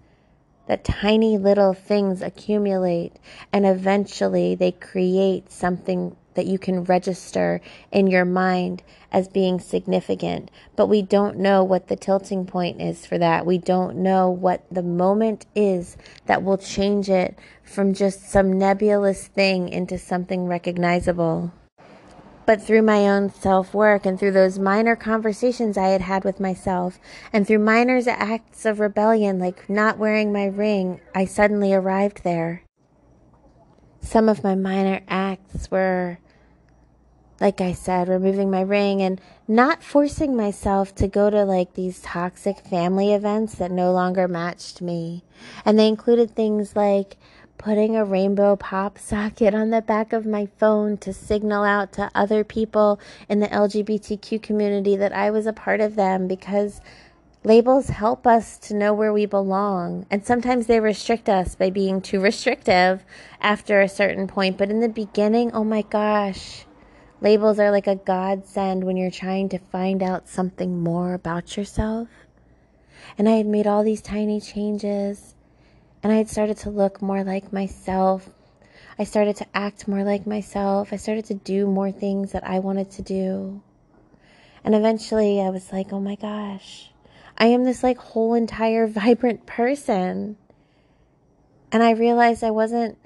that 0.70 0.84
tiny 0.84 1.36
little 1.36 1.74
things 1.74 2.22
accumulate 2.22 3.12
and 3.52 3.66
eventually 3.66 4.54
they 4.54 4.72
create 4.72 5.52
something 5.52 6.16
that 6.36 6.46
you 6.46 6.60
can 6.60 6.84
register 6.84 7.60
in 7.92 8.06
your 8.06 8.24
mind 8.24 8.84
as 9.12 9.28
being 9.28 9.60
significant. 9.60 10.52
But 10.76 10.86
we 10.86 11.02
don't 11.02 11.38
know 11.38 11.64
what 11.64 11.88
the 11.88 11.96
tilting 11.96 12.46
point 12.46 12.80
is 12.80 13.04
for 13.04 13.18
that. 13.18 13.48
We 13.48 13.58
don't 13.58 13.98
know 13.98 14.30
what 14.30 14.64
the 14.72 14.84
moment 14.84 15.48
is 15.56 15.98
that 16.28 16.44
will 16.44 16.60
change 16.60 17.10
it 17.10 17.38
from 17.64 17.96
just 17.96 18.30
some 18.30 18.60
nebulous 18.60 19.26
thing 19.26 19.70
into 19.70 19.98
something 19.98 20.46
recognizable. 20.46 21.52
But 22.50 22.64
through 22.64 22.82
my 22.82 23.08
own 23.08 23.30
self 23.30 23.76
work 23.76 24.08
and 24.08 24.20
through 24.20 24.32
those 24.32 24.58
minor 24.58 24.96
conversations 24.96 25.78
I 25.78 25.90
had 25.90 26.02
had 26.02 26.24
with 26.24 26.40
myself, 26.40 26.98
and 27.32 27.46
through 27.46 27.60
minor 27.60 28.02
acts 28.08 28.66
of 28.66 28.80
rebellion 28.80 29.38
like 29.38 29.70
not 29.70 30.00
wearing 30.00 30.34
my 30.34 30.46
ring, 30.46 31.00
I 31.14 31.26
suddenly 31.26 31.76
arrived 31.76 32.24
there. 32.24 32.64
Some 34.02 34.28
of 34.28 34.44
my 34.44 34.56
minor 34.56 35.02
acts 35.08 35.70
were, 35.70 36.18
like 37.40 37.62
I 37.62 37.72
said, 37.72 38.08
removing 38.08 38.50
my 38.50 38.62
ring 38.62 39.00
and 39.04 39.22
not 39.48 39.84
forcing 39.84 40.36
myself 40.36 40.96
to 40.96 41.08
go 41.08 41.30
to 41.30 41.46
like 41.46 41.76
these 41.76 42.02
toxic 42.02 42.62
family 42.62 43.14
events 43.14 43.54
that 43.60 43.70
no 43.70 43.92
longer 43.92 44.28
matched 44.28 44.82
me. 44.82 45.24
And 45.66 45.78
they 45.78 45.88
included 45.88 46.36
things 46.36 46.76
like 46.76 47.16
putting 47.60 47.94
a 47.94 48.06
rainbow 48.06 48.56
pop 48.56 48.98
socket 48.98 49.54
on 49.54 49.70
the 49.70 49.82
back 49.82 50.14
of 50.14 50.26
my 50.26 50.48
phone 50.58 50.96
to 50.96 51.12
signal 51.12 51.62
out 51.62 51.92
to 51.92 52.10
other 52.16 52.42
people 52.42 52.98
in 53.28 53.42
the 53.42 53.48
LGBTQ 53.48 54.42
community 54.42 54.96
that 54.96 55.12
I 55.12 55.30
was 55.30 55.46
a 55.46 55.52
part 55.52 55.82
of 55.82 55.96
them 55.96 56.26
because 56.26 56.80
labels 57.44 57.90
help 57.90 58.26
us 58.26 58.58
to 58.60 58.74
know 58.74 58.94
where 58.94 59.12
we 59.12 59.26
belong. 59.26 60.06
And 60.10 60.26
sometimes 60.26 60.68
they 60.68 60.80
restrict 60.80 61.28
us 61.28 61.56
by 61.56 61.70
being 61.70 62.00
too 62.02 62.22
restrictive 62.22 63.04
after 63.42 63.82
a 63.82 63.90
certain 63.90 64.26
point. 64.26 64.58
But 64.58 64.70
in 64.70 64.80
the 64.80 64.88
beginning, 64.88 65.52
oh 65.52 65.66
my 65.66 65.82
gosh, 65.82 66.66
labels 67.20 67.60
are 67.60 67.72
like 67.72 67.88
a 67.88 67.96
godsend 67.96 68.86
when 68.86 68.96
you're 68.96 69.12
trying 69.12 69.50
to 69.50 69.60
find 69.60 70.02
out 70.02 70.30
something 70.30 70.82
more 70.82 71.14
about 71.14 71.58
yourself. 71.58 72.08
And 73.18 73.28
I 73.28 73.34
had 73.34 73.48
made 73.48 73.68
all 73.68 73.84
these 73.84 74.02
tiny 74.02 74.40
changes 74.40 75.36
and 76.02 76.12
I 76.12 76.16
had 76.16 76.30
started 76.30 76.58
to 76.58 76.70
look 76.70 77.02
more 77.02 77.24
like 77.24 77.52
myself. 77.52 78.30
I 78.98 79.04
started 79.04 79.36
to 79.38 79.48
act 79.54 79.88
more 79.88 80.04
like 80.04 80.26
myself. 80.26 80.94
I 80.94 80.98
started 80.98 81.26
to 81.26 81.34
do 81.34 81.68
more 81.68 81.92
things 81.92 82.32
that 82.32 82.46
I 82.46 82.60
wanted 82.60 82.92
to 82.92 83.02
do. 83.02 83.62
And 84.64 84.76
eventually 84.76 85.42
I 85.42 85.50
was 85.50 85.72
like, 85.72 85.92
oh 85.92 86.00
my 86.00 86.16
gosh, 86.16 86.92
I 87.38 87.48
am 87.48 87.64
this 87.64 87.84
like 87.84 87.98
whole 87.98 88.34
entire 88.34 88.88
vibrant 89.02 89.46
person. 89.46 90.38
And 91.72 91.84
I 91.84 91.92
realized 91.92 92.44
I 92.44 92.52
wasn't, 92.52 92.98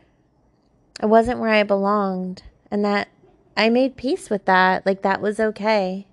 I 0.99 1.05
wasn't 1.05 1.39
where 1.39 1.49
I 1.49 1.63
belonged 1.63 2.43
and 2.71 2.85
that 2.85 3.09
I 3.57 3.69
made 3.69 3.97
peace 3.97 4.29
with 4.29 4.45
that. 4.45 4.85
Like 4.85 5.01
that 5.01 5.21
was 5.21 5.39
okay. 5.39 6.07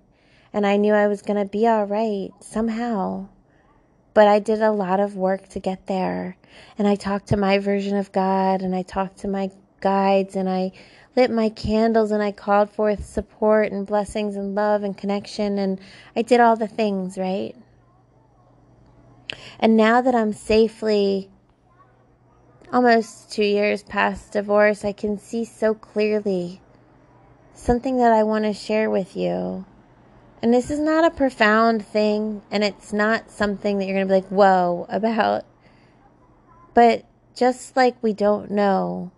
And 0.52 0.66
I 0.66 0.76
knew 0.76 0.94
I 0.94 1.06
was 1.06 1.22
going 1.22 1.38
to 1.42 1.50
be 1.50 1.66
all 1.66 1.84
right 1.84 2.30
somehow. 2.40 3.28
But 4.12 4.28
I 4.28 4.38
did 4.38 4.60
a 4.60 4.72
lot 4.72 5.00
of 5.00 5.16
work 5.16 5.48
to 5.50 5.60
get 5.60 5.86
there. 5.86 6.36
And 6.78 6.88
I 6.88 6.96
talked 6.96 7.28
to 7.28 7.36
my 7.36 7.58
version 7.58 7.96
of 7.96 8.12
God 8.12 8.62
and 8.62 8.74
I 8.74 8.82
talked 8.82 9.18
to 9.18 9.28
my 9.28 9.50
guides 9.80 10.36
and 10.36 10.48
I 10.48 10.72
lit 11.16 11.30
my 11.30 11.48
candles 11.48 12.10
and 12.10 12.22
I 12.22 12.32
called 12.32 12.70
forth 12.70 13.04
support 13.04 13.72
and 13.72 13.86
blessings 13.86 14.36
and 14.36 14.54
love 14.54 14.82
and 14.82 14.96
connection 14.96 15.58
and 15.58 15.80
I 16.14 16.22
did 16.22 16.40
all 16.40 16.56
the 16.56 16.68
things, 16.68 17.18
right? 17.18 17.54
And 19.58 19.76
now 19.76 20.00
that 20.00 20.14
I'm 20.14 20.32
safely 20.32 21.30
almost 22.72 23.32
two 23.32 23.44
years 23.44 23.82
past 23.82 24.32
divorce, 24.32 24.84
I 24.84 24.92
can 24.92 25.18
see 25.18 25.44
so 25.44 25.74
clearly 25.74 26.60
something 27.54 27.98
that 27.98 28.12
I 28.12 28.22
want 28.22 28.44
to 28.44 28.52
share 28.52 28.90
with 28.90 29.16
you. 29.16 29.64
And 30.42 30.54
this 30.54 30.70
is 30.70 30.78
not 30.78 31.04
a 31.04 31.14
profound 31.14 31.84
thing, 31.84 32.42
and 32.50 32.64
it's 32.64 32.92
not 32.92 33.30
something 33.30 33.78
that 33.78 33.84
you're 33.84 33.96
going 33.96 34.08
to 34.08 34.12
be 34.12 34.20
like, 34.20 34.28
whoa, 34.28 34.86
about. 34.88 35.44
But 36.72 37.04
just 37.34 37.76
like 37.76 38.02
we 38.02 38.12
don't 38.12 38.50
know 38.50 39.12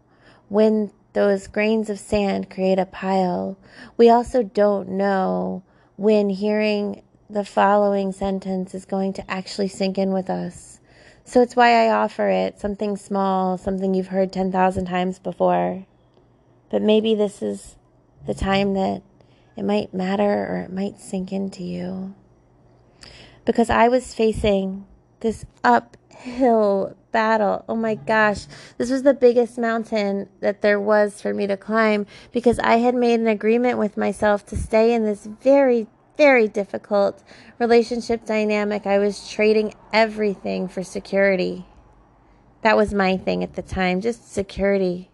when 0.49 0.91
those 1.13 1.47
grains 1.47 1.91
of 1.91 1.99
sand 1.99 2.51
create 2.51 2.79
a 2.79 2.87
pile, 2.87 3.57
we 3.97 4.09
also 4.09 4.43
don't 4.43 4.89
know 4.89 5.63
when 5.97 6.29
hearing 6.31 7.03
the 7.31 7.45
following 7.45 8.13
sentence 8.13 8.75
is 8.75 8.85
going 8.85 9.13
to 9.13 9.31
actually 9.31 9.69
sink 9.69 9.99
in 9.99 10.13
with 10.13 10.29
us. 10.29 10.81
So 11.25 11.41
it's 11.41 11.55
why 11.55 11.87
I 11.87 11.93
offer 11.93 12.29
it 12.29 12.59
something 12.59 12.97
small, 12.97 13.57
something 13.57 13.95
you've 13.95 14.09
heard 14.09 14.33
10,000 14.33 14.87
times 14.87 15.19
before. 15.19 15.87
But 16.71 16.83
maybe 16.83 17.15
this 17.15 17.43
is 17.43 17.77
the 18.27 18.35
time 18.35 18.75
that 18.75 19.03
it 19.57 19.65
might 19.65 19.93
matter 19.93 20.47
or 20.51 20.59
it 20.59 20.73
might 20.73 20.99
sink 20.99 21.33
into 21.33 21.63
you. 21.63 22.15
Because 23.45 23.71
I 23.71 23.89
was 23.89 24.15
facing 24.15 24.87
this 25.21 25.45
uphill 25.65 26.97
battle. 27.13 27.65
Oh 27.69 27.77
my 27.77 27.95
gosh, 27.95 28.47
this 28.79 28.91
was 28.91 29.03
the 29.03 29.15
biggest 29.15 29.59
mountain 29.59 30.29
that 30.41 30.63
there 30.63 30.81
was 30.81 31.21
for 31.21 31.33
me 31.33 31.47
to 31.47 31.57
climb 31.57 32.07
because 32.33 32.59
I 32.59 32.77
had 32.77 32.95
made 32.95 33.21
an 33.21 33.29
agreement 33.29 33.79
with 33.79 33.97
myself 33.97 34.45
to 34.47 34.57
stay 34.57 34.93
in 34.93 35.05
this 35.05 35.27
very, 35.27 35.87
very 36.17 36.49
difficult 36.49 37.23
relationship 37.59 38.25
dynamic. 38.25 38.87
I 38.87 38.99
was 38.99 39.29
trading 39.31 39.75
everything 39.93 40.69
for 40.69 40.83
security. 40.83 41.67
That 42.63 42.77
was 42.77 42.95
my 42.95 43.17
thing 43.17 43.43
at 43.43 43.55
the 43.55 43.63
time, 43.63 44.01
just 44.01 44.33
security. 44.33 45.11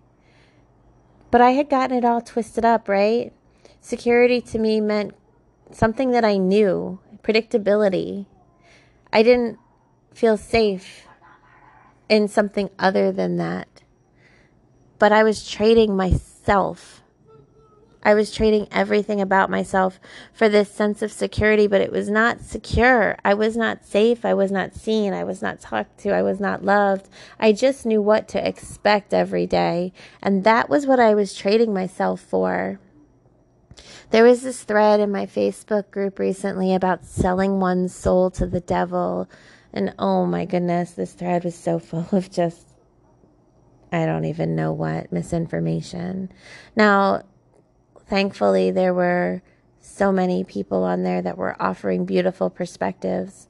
But 1.30 1.40
I 1.40 1.50
had 1.50 1.68
gotten 1.68 1.96
it 1.96 2.04
all 2.04 2.20
twisted 2.20 2.64
up, 2.64 2.88
right? 2.88 3.32
Security 3.80 4.40
to 4.40 4.58
me 4.58 4.80
meant 4.80 5.14
something 5.70 6.10
that 6.10 6.24
I 6.24 6.36
knew, 6.36 6.98
predictability. 7.22 8.26
I 9.12 9.22
didn't 9.22 9.58
feel 10.12 10.36
safe 10.36 11.06
in 12.08 12.28
something 12.28 12.70
other 12.78 13.12
than 13.12 13.36
that. 13.36 13.68
But 14.98 15.12
I 15.12 15.22
was 15.22 15.48
trading 15.48 15.96
myself. 15.96 17.02
I 18.02 18.14
was 18.14 18.32
trading 18.32 18.68
everything 18.70 19.20
about 19.20 19.50
myself 19.50 20.00
for 20.32 20.48
this 20.48 20.70
sense 20.70 21.02
of 21.02 21.12
security, 21.12 21.66
but 21.66 21.80
it 21.80 21.92
was 21.92 22.08
not 22.08 22.40
secure. 22.40 23.16
I 23.24 23.34
was 23.34 23.56
not 23.56 23.84
safe. 23.84 24.24
I 24.24 24.34
was 24.34 24.50
not 24.50 24.74
seen. 24.74 25.12
I 25.12 25.24
was 25.24 25.42
not 25.42 25.60
talked 25.60 25.98
to. 26.00 26.10
I 26.10 26.22
was 26.22 26.40
not 26.40 26.64
loved. 26.64 27.08
I 27.38 27.52
just 27.52 27.84
knew 27.84 28.00
what 28.00 28.28
to 28.28 28.48
expect 28.48 29.12
every 29.12 29.46
day. 29.46 29.92
And 30.22 30.44
that 30.44 30.68
was 30.68 30.86
what 30.86 31.00
I 31.00 31.14
was 31.14 31.34
trading 31.34 31.74
myself 31.74 32.20
for. 32.20 32.80
There 34.10 34.24
was 34.24 34.42
this 34.42 34.64
thread 34.64 35.00
in 35.00 35.10
my 35.10 35.26
Facebook 35.26 35.90
group 35.90 36.18
recently 36.18 36.74
about 36.74 37.04
selling 37.04 37.60
one's 37.60 37.94
soul 37.94 38.30
to 38.32 38.46
the 38.46 38.60
devil. 38.60 39.28
And 39.72 39.94
oh 39.98 40.26
my 40.26 40.44
goodness, 40.44 40.92
this 40.92 41.12
thread 41.12 41.44
was 41.44 41.54
so 41.54 41.78
full 41.78 42.08
of 42.12 42.30
just, 42.30 42.66
I 43.92 44.06
don't 44.06 44.24
even 44.24 44.56
know 44.56 44.72
what, 44.72 45.12
misinformation. 45.12 46.30
Now, 46.76 47.22
thankfully, 48.06 48.70
there 48.70 48.94
were 48.94 49.42
so 49.80 50.12
many 50.12 50.44
people 50.44 50.84
on 50.84 51.02
there 51.02 51.22
that 51.22 51.38
were 51.38 51.60
offering 51.60 52.04
beautiful 52.04 52.50
perspectives. 52.50 53.48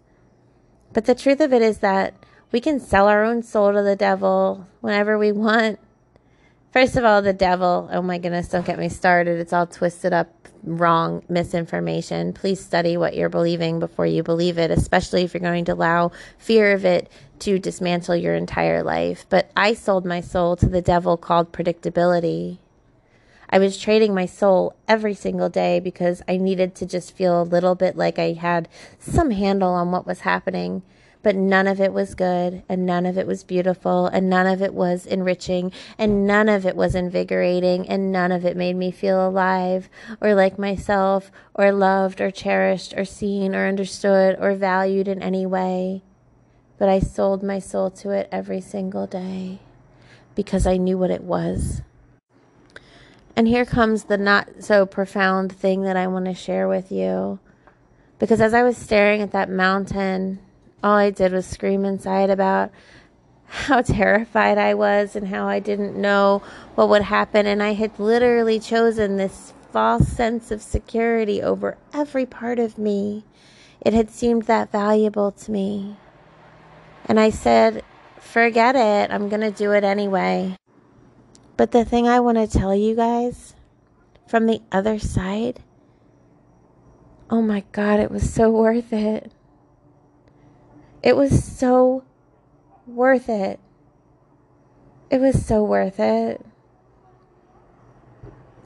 But 0.93 1.05
the 1.05 1.15
truth 1.15 1.41
of 1.41 1.53
it 1.53 1.63
is 1.63 1.79
that 1.79 2.15
we 2.53 2.61
can 2.61 2.81
sell 2.81 3.09
our 3.09 3.25
own 3.25 3.43
soul 3.43 3.73
to 3.73 3.83
the 3.83 3.97
devil 3.97 4.67
whenever 4.81 5.19
we 5.19 5.33
want. 5.33 5.79
First 6.71 6.97
of 6.97 7.05
all, 7.05 7.23
the 7.23 7.33
devil, 7.33 7.89
oh 7.91 8.03
my 8.03 8.19
goodness, 8.19 8.49
don't 8.49 8.67
get 8.67 8.79
me 8.79 8.91
started. 8.91 9.41
It's 9.41 9.55
all 9.55 9.67
twisted 9.67 10.13
up, 10.13 10.29
wrong, 10.63 11.23
misinformation. 11.27 12.35
Please 12.35 12.63
study 12.63 12.99
what 12.99 13.17
you're 13.17 13.31
believing 13.31 13.79
before 13.79 14.05
you 14.05 14.23
believe 14.23 14.59
it, 14.59 14.71
especially 14.71 15.23
if 15.23 15.33
you're 15.33 15.41
going 15.41 15.65
to 15.65 15.73
allow 15.73 16.13
fear 16.37 16.73
of 16.73 16.85
it 16.85 17.11
to 17.39 17.59
dismantle 17.59 18.17
your 18.17 18.35
entire 18.35 18.83
life. 18.83 19.25
But 19.31 19.51
I 19.57 19.73
sold 19.73 20.05
my 20.05 20.21
soul 20.21 20.57
to 20.57 20.69
the 20.69 20.83
devil 20.83 21.17
called 21.17 21.53
predictability. 21.53 22.59
I 23.49 23.59
was 23.59 23.79
trading 23.79 24.15
my 24.15 24.27
soul 24.27 24.77
every 24.87 25.15
single 25.15 25.49
day 25.49 25.81
because 25.81 26.23
I 26.29 26.37
needed 26.37 26.75
to 26.77 26.87
just 26.87 27.17
feel 27.17 27.41
a 27.41 27.45
little 27.45 27.77
bit 27.77 27.97
like 27.97 28.19
I 28.19 28.35
had 28.35 28.69
some 28.99 29.31
handle 29.31 29.71
on 29.71 29.91
what 29.91 30.07
was 30.07 30.21
happening 30.21 30.83
but 31.23 31.35
none 31.35 31.67
of 31.67 31.81
it 31.81 31.93
was 31.93 32.15
good 32.15 32.63
and 32.69 32.87
none 32.87 33.05
of 33.05 33.19
it 33.19 33.27
was 33.27 33.43
beautiful 33.43 34.07
and 34.07 34.31
none 34.31 34.47
of 34.47 34.63
it 34.63 34.73
was 34.73 35.07
enriching 35.07 35.73
and 35.99 36.27
none 36.27 36.49
of 36.49 36.65
it 36.65 36.77
was 36.77 36.95
invigorating 36.95 37.89
and 37.89 38.13
none 38.13 38.31
of 38.31 38.45
it 38.45 38.57
made 38.57 38.77
me 38.77 38.91
feel 38.91 39.27
alive 39.27 39.89
or 40.21 40.35
like 40.35 40.59
myself 40.59 41.31
or 41.55 41.73
loved 41.73 42.21
or 42.21 42.31
cherished 42.31 42.95
or 42.97 43.05
seen 43.05 43.55
or 43.55 43.67
understood 43.67 44.37
or 44.39 44.55
valued 44.55 45.09
in 45.09 45.23
any 45.23 45.45
way. 45.45 46.03
But 46.79 46.89
I 46.89 47.01
sold 47.01 47.43
my 47.43 47.59
soul 47.59 47.91
to 47.91 48.11
it 48.11 48.29
every 48.31 48.61
single 48.61 49.07
day 49.07 49.59
because 50.37 50.67
I 50.67 50.77
knew 50.77 50.97
what 50.97 51.11
it 51.11 51.25
was. 51.25 51.83
And 53.35 53.47
here 53.47 53.65
comes 53.65 54.05
the 54.05 54.17
not 54.17 54.49
so 54.61 54.87
profound 54.87 55.53
thing 55.53 55.83
that 55.83 55.97
I 55.97 56.07
want 56.07 56.27
to 56.27 56.35
share 56.35 56.69
with 56.69 56.91
you. 56.93 57.41
Because 58.19 58.41
as 58.41 58.55
I 58.55 58.63
was 58.63 58.77
staring 58.77 59.21
at 59.23 59.33
that 59.33 59.49
mountain 59.49 60.41
all 60.83 60.97
I 60.97 61.11
did 61.11 61.33
was 61.33 61.47
scream 61.47 61.85
inside 61.85 62.31
about 62.31 62.71
how 63.47 63.83
terrified 63.83 64.59
I 64.59 64.75
was 64.75 65.17
and 65.17 65.29
how 65.29 65.49
I 65.49 65.59
didn't 65.59 65.97
know 65.97 66.43
what 66.75 66.89
would 66.89 67.03
happen. 67.03 67.47
And 67.47 67.63
I 67.63 67.73
had 67.73 67.99
literally 67.99 68.61
chosen 68.61 69.17
this 69.17 69.53
false 69.73 70.09
sense 70.09 70.51
of 70.51 70.63
security 70.63 71.43
over 71.43 71.77
every 71.93 72.27
part 72.27 72.59
of 72.59 72.79
me. 72.79 73.25
It 73.81 73.93
had 73.93 74.11
seemed 74.11 74.45
that 74.45 74.73
valuable 74.73 75.33
to 75.33 75.51
me. 75.51 75.97
And 77.07 77.19
I 77.19 77.31
said, 77.31 77.83
forget 78.21 78.77
it. 78.77 79.13
I'm 79.13 79.29
going 79.29 79.41
to 79.41 79.51
do 79.51 79.73
it 79.73 79.85
anyway. 79.85 80.57
But 81.57 81.73
the 81.73 81.85
thing 81.85 82.07
I 82.07 82.21
want 82.21 82.39
to 82.39 82.47
tell 82.47 82.75
you 82.75 82.95
guys 82.95 83.55
from 84.29 84.47
the 84.47 84.61
other 84.71 84.99
side, 84.99 85.61
oh 87.31 87.43
my 87.43 87.65
God, 87.73 87.99
it 87.99 88.11
was 88.11 88.33
so 88.33 88.51
worth 88.51 88.93
it. 88.93 89.33
It 91.03 91.17
was 91.17 91.45
so 91.45 92.05
worth 92.87 93.29
it. 93.29 93.61
It 95.11 95.21
was 95.21 95.45
so 95.45 95.63
worth 95.63 96.01
it. 96.01 96.45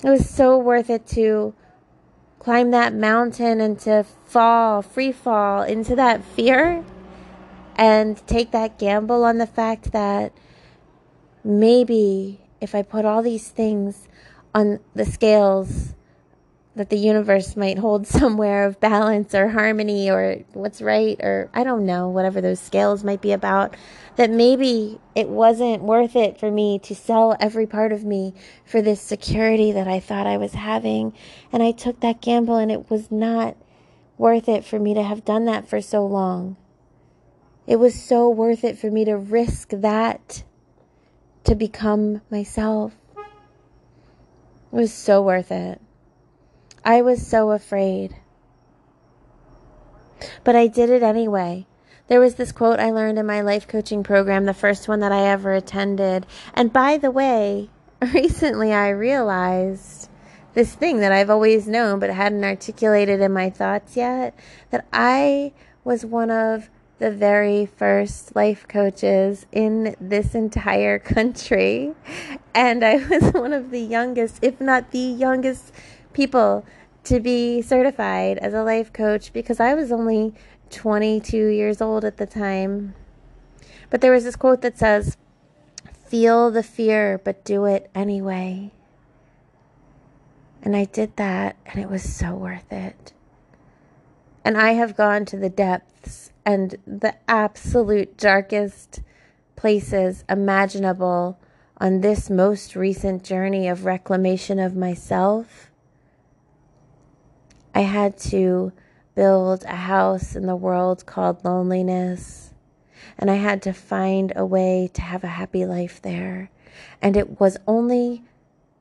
It 0.05 0.09
was 0.09 0.29
so 0.29 0.59
worth 0.59 0.91
it 0.91 1.07
to 1.09 1.55
climb 2.39 2.73
that 2.73 2.93
mountain 2.93 3.61
and 3.61 3.79
to 3.81 4.05
fall, 4.27 4.83
free 4.83 5.13
fall 5.13 5.63
into 5.63 5.95
that 5.95 6.25
fear 6.25 6.85
and 7.77 8.27
take 8.27 8.51
that 8.51 8.79
gamble 8.79 9.25
on 9.25 9.39
the 9.39 9.47
fact 9.47 9.93
that 9.93 10.33
maybe 11.45 12.41
if 12.61 12.75
I 12.75 12.83
put 12.83 13.05
all 13.05 13.23
these 13.23 13.49
things 13.49 14.09
on 14.55 14.81
the 14.95 15.05
scales 15.05 15.95
that 16.75 16.89
the 16.89 16.97
universe 16.97 17.57
might 17.57 17.79
hold 17.79 18.07
somewhere 18.21 18.65
of 18.65 18.81
balance 18.81 19.35
or 19.35 19.49
harmony 19.49 20.11
or 20.11 20.37
what's 20.53 20.81
right 20.81 21.19
or 21.21 21.51
I 21.53 21.65
don't 21.65 21.87
know, 21.87 22.09
whatever 22.09 22.41
those 22.41 22.61
scales 22.61 23.05
might 23.05 23.21
be 23.21 23.33
about, 23.33 23.77
that 24.17 24.31
maybe 24.31 25.01
it 25.15 25.29
wasn't 25.29 25.83
worth 25.83 26.17
it 26.17 26.39
for 26.39 26.51
me 26.51 26.79
to 26.81 26.95
sell 26.95 27.37
every 27.41 27.67
part 27.67 27.93
of 27.93 28.05
me 28.05 28.35
for 28.65 28.83
this 28.83 29.01
security 29.01 29.73
that 29.73 29.89
I 29.89 30.01
thought 30.01 30.27
I 30.27 30.37
was 30.37 30.55
having. 30.55 31.13
And 31.53 31.63
I 31.63 31.73
took 31.73 32.01
that 32.01 32.21
gamble 32.21 32.57
and 32.57 32.71
it 32.71 32.91
was 32.91 33.11
not 33.11 33.57
worth 34.19 34.49
it 34.49 34.65
for 34.65 34.79
me 34.79 34.95
to 34.95 35.03
have 35.03 35.25
done 35.25 35.45
that 35.47 35.69
for 35.69 35.81
so 35.81 36.07
long. 36.07 36.57
It 37.67 37.77
was 37.77 38.01
so 38.01 38.29
worth 38.29 38.65
it 38.65 38.79
for 38.79 38.91
me 38.91 39.05
to 39.05 39.17
risk 39.17 39.71
that 39.71 40.43
to 41.45 41.55
become 41.55 42.23
myself. 42.31 42.93
It 43.17 44.77
was 44.77 44.93
so 44.93 45.23
worth 45.23 45.53
it. 45.53 45.81
I 46.85 47.03
was 47.03 47.27
so 47.27 47.51
afraid. 47.51 48.17
But 50.45 50.57
I 50.57 50.67
did 50.67 50.91
it 50.91 51.03
anyway. 51.03 51.67
There 52.09 52.21
was 52.21 52.35
this 52.35 52.53
quote 52.53 52.81
I 52.81 52.91
learned 52.91 53.19
in 53.19 53.27
my 53.27 53.41
life 53.41 53.67
coaching 53.67 54.03
program, 54.03 54.45
the 54.45 54.55
first 54.55 54.89
one 54.89 55.01
that 55.01 55.13
I 55.13 55.27
ever 55.27 55.53
attended. 55.55 56.27
And 56.55 56.73
by 56.73 56.99
the 56.99 57.11
way, 57.11 57.71
recently 58.13 58.73
I 58.73 58.91
realized 58.91 60.09
this 60.55 60.75
thing 60.75 60.99
that 60.99 61.13
I've 61.13 61.31
always 61.31 61.67
known 61.67 61.99
but 61.99 62.11
hadn't 62.11 62.45
articulated 62.45 63.21
in 63.21 63.33
my 63.33 63.49
thoughts 63.49 63.97
yet 63.97 64.39
that 64.71 64.87
I 64.93 65.53
was 65.85 66.05
one 66.05 66.31
of 66.31 66.69
the 66.99 67.11
very 67.11 67.67
first 67.67 68.37
life 68.37 68.69
coaches 68.69 69.47
in 69.51 69.97
this 70.01 70.35
entire 70.35 70.99
country. 71.15 71.95
And 72.55 72.85
I 72.85 72.97
was 72.97 73.23
one 73.33 73.53
of 73.53 73.71
the 73.71 73.81
youngest, 73.81 74.39
if 74.43 74.61
not 74.61 74.91
the 74.91 74.99
youngest, 74.99 75.73
people 76.13 76.65
to 77.05 77.21
be 77.21 77.63
certified 77.63 78.39
as 78.39 78.55
a 78.55 78.63
life 78.63 78.93
coach 78.93 79.33
because 79.33 79.61
I 79.61 79.75
was 79.75 79.91
only 79.91 80.35
22 80.71 81.47
years 81.49 81.81
old 81.81 82.05
at 82.05 82.17
the 82.17 82.27
time. 82.27 82.95
But 83.91 84.01
there 84.01 84.13
was 84.13 84.25
this 84.25 84.37
quote 84.37 84.63
that 84.63 84.79
says, 84.79 85.17
Feel 86.07 86.51
the 86.51 86.63
fear, 86.63 87.21
but 87.25 87.45
do 87.45 87.65
it 87.65 87.91
anyway. 87.95 88.71
And 90.63 90.77
I 90.77 90.85
did 90.85 91.17
that, 91.17 91.57
and 91.67 91.83
it 91.83 91.89
was 91.89 92.03
so 92.03 92.35
worth 92.35 92.73
it. 92.73 93.13
And 94.45 94.57
I 94.57 94.73
have 94.73 94.97
gone 94.97 95.25
to 95.27 95.37
the 95.37 95.49
depths 95.49 96.31
and 96.45 96.77
the 96.87 97.15
absolute 97.29 98.17
darkest 98.17 99.01
places 99.57 100.25
imaginable 100.29 101.39
on 101.79 102.01
this 102.01 102.31
most 102.31 102.77
recent 102.77 103.25
journey 103.25 103.69
of 103.69 103.85
reclamation 103.85 104.59
of 104.59 104.77
myself. 104.77 105.72
I 107.75 107.81
had 107.81 108.19
to 108.19 108.73
build 109.15 109.65
a 109.65 109.77
house 109.77 110.35
in 110.37 110.47
the 110.47 110.57
world 110.57 111.07
called 111.07 111.45
loneliness, 111.45 112.53
and 113.19 113.31
I 113.31 113.37
had 113.37 113.63
to 113.63 113.73
find 113.73 114.33
a 114.37 114.47
way 114.47 114.91
to 114.95 115.03
have 115.03 115.25
a 115.25 115.29
happy 115.29 115.65
life 115.65 116.01
there. 116.03 116.51
And 117.01 117.17
it 117.17 117.41
was 117.41 117.57
only 117.67 118.25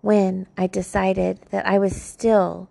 when 0.02 0.48
I 0.58 0.68
decided 0.68 1.40
that 1.52 1.66
I 1.68 1.80
was 1.80 1.96
still 1.96 2.70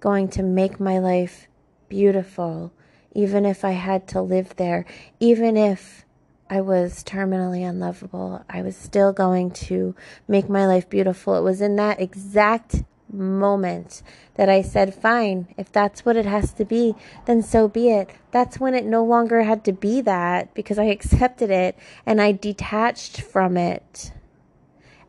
going 0.00 0.28
to 0.28 0.42
make 0.42 0.78
my 0.78 0.98
life 0.98 1.48
beautiful, 1.88 2.72
even 3.12 3.44
if 3.44 3.64
I 3.64 3.72
had 3.72 4.06
to 4.08 4.20
live 4.20 4.54
there, 4.56 4.84
even 5.18 5.56
if 5.56 6.04
I 6.50 6.60
was 6.60 7.04
terminally 7.04 7.68
unlovable, 7.68 8.44
I 8.48 8.62
was 8.62 8.76
still 8.76 9.12
going 9.12 9.50
to 9.52 9.94
make 10.26 10.48
my 10.48 10.66
life 10.66 10.88
beautiful. 10.88 11.36
It 11.36 11.42
was 11.42 11.60
in 11.60 11.76
that 11.76 12.00
exact 12.00 12.84
moment 13.12 14.02
that 14.34 14.48
I 14.48 14.62
said, 14.62 14.94
fine, 14.94 15.48
if 15.56 15.72
that's 15.72 16.04
what 16.04 16.16
it 16.16 16.26
has 16.26 16.52
to 16.54 16.64
be, 16.64 16.94
then 17.26 17.42
so 17.42 17.68
be 17.68 17.90
it. 17.90 18.10
That's 18.30 18.60
when 18.60 18.74
it 18.74 18.84
no 18.84 19.04
longer 19.04 19.42
had 19.42 19.64
to 19.64 19.72
be 19.72 20.00
that 20.02 20.54
because 20.54 20.78
I 20.78 20.84
accepted 20.84 21.50
it 21.50 21.76
and 22.06 22.20
I 22.20 22.32
detached 22.32 23.20
from 23.20 23.56
it. 23.56 24.12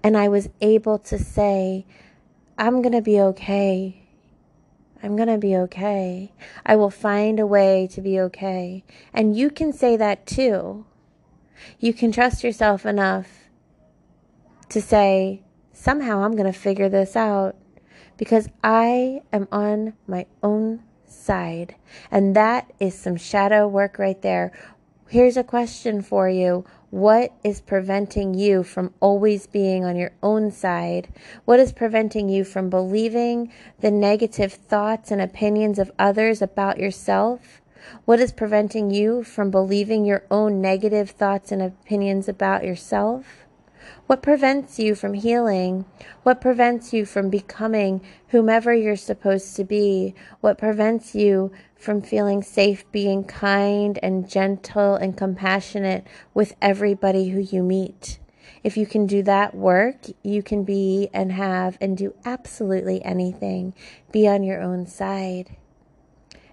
And 0.01 0.15
I 0.15 0.29
was 0.29 0.49
able 0.61 0.97
to 0.99 1.17
say, 1.17 1.85
I'm 2.57 2.81
going 2.81 2.93
to 2.93 3.01
be 3.01 3.19
okay. 3.19 4.03
I'm 5.01 5.15
going 5.15 5.29
to 5.29 5.37
be 5.37 5.55
okay. 5.55 6.31
I 6.65 6.75
will 6.75 6.89
find 6.89 7.39
a 7.39 7.47
way 7.47 7.87
to 7.91 8.01
be 8.01 8.19
okay. 8.19 8.83
And 9.13 9.35
you 9.35 9.49
can 9.49 9.71
say 9.71 9.95
that 9.97 10.25
too. 10.25 10.85
You 11.79 11.93
can 11.93 12.11
trust 12.11 12.43
yourself 12.43 12.85
enough 12.85 13.27
to 14.69 14.81
say, 14.81 15.43
somehow 15.73 16.23
I'm 16.23 16.35
going 16.35 16.51
to 16.51 16.57
figure 16.57 16.89
this 16.89 17.15
out 17.15 17.55
because 18.19 18.49
I 18.61 19.21
am 19.31 19.47
on 19.49 19.93
my 20.05 20.25
own 20.43 20.83
side. 21.07 21.75
And 22.11 22.35
that 22.35 22.69
is 22.77 22.93
some 22.93 23.15
shadow 23.15 23.65
work 23.65 23.97
right 23.97 24.21
there. 24.21 24.51
Here's 25.07 25.37
a 25.37 25.43
question 25.43 26.01
for 26.01 26.29
you. 26.29 26.65
What 26.89 27.31
is 27.45 27.61
preventing 27.61 28.33
you 28.33 28.63
from 28.63 28.93
always 28.99 29.47
being 29.47 29.85
on 29.85 29.95
your 29.95 30.11
own 30.21 30.51
side? 30.51 31.07
What 31.45 31.61
is 31.61 31.71
preventing 31.71 32.27
you 32.27 32.43
from 32.43 32.69
believing 32.69 33.53
the 33.79 33.89
negative 33.89 34.51
thoughts 34.53 35.11
and 35.11 35.21
opinions 35.21 35.79
of 35.79 35.89
others 35.97 36.41
about 36.41 36.77
yourself? 36.77 37.61
What 38.03 38.19
is 38.19 38.33
preventing 38.33 38.91
you 38.91 39.23
from 39.23 39.49
believing 39.49 40.03
your 40.03 40.25
own 40.29 40.59
negative 40.59 41.11
thoughts 41.11 41.53
and 41.53 41.61
opinions 41.61 42.27
about 42.27 42.65
yourself? 42.65 43.45
What 44.09 44.23
prevents 44.23 44.79
you 44.79 44.95
from 44.95 45.13
healing? 45.13 45.85
What 46.23 46.41
prevents 46.41 46.93
you 46.93 47.05
from 47.05 47.29
becoming 47.29 48.01
whomever 48.29 48.73
you're 48.73 48.95
supposed 48.95 49.55
to 49.57 49.63
be? 49.63 50.15
What 50.41 50.57
prevents 50.57 51.13
you 51.13 51.51
from 51.75 52.01
feeling 52.01 52.41
safe, 52.41 52.91
being 52.91 53.23
kind 53.23 53.99
and 54.01 54.27
gentle 54.27 54.95
and 54.95 55.15
compassionate 55.15 56.07
with 56.33 56.55
everybody 56.59 57.29
who 57.29 57.39
you 57.39 57.61
meet? 57.61 58.17
If 58.63 58.77
you 58.77 58.87
can 58.87 59.05
do 59.05 59.21
that 59.21 59.53
work, 59.53 59.97
you 60.23 60.41
can 60.41 60.63
be 60.63 61.09
and 61.13 61.31
have 61.33 61.77
and 61.79 61.95
do 61.95 62.15
absolutely 62.25 63.05
anything. 63.05 63.75
Be 64.11 64.27
on 64.27 64.41
your 64.41 64.59
own 64.59 64.87
side. 64.87 65.55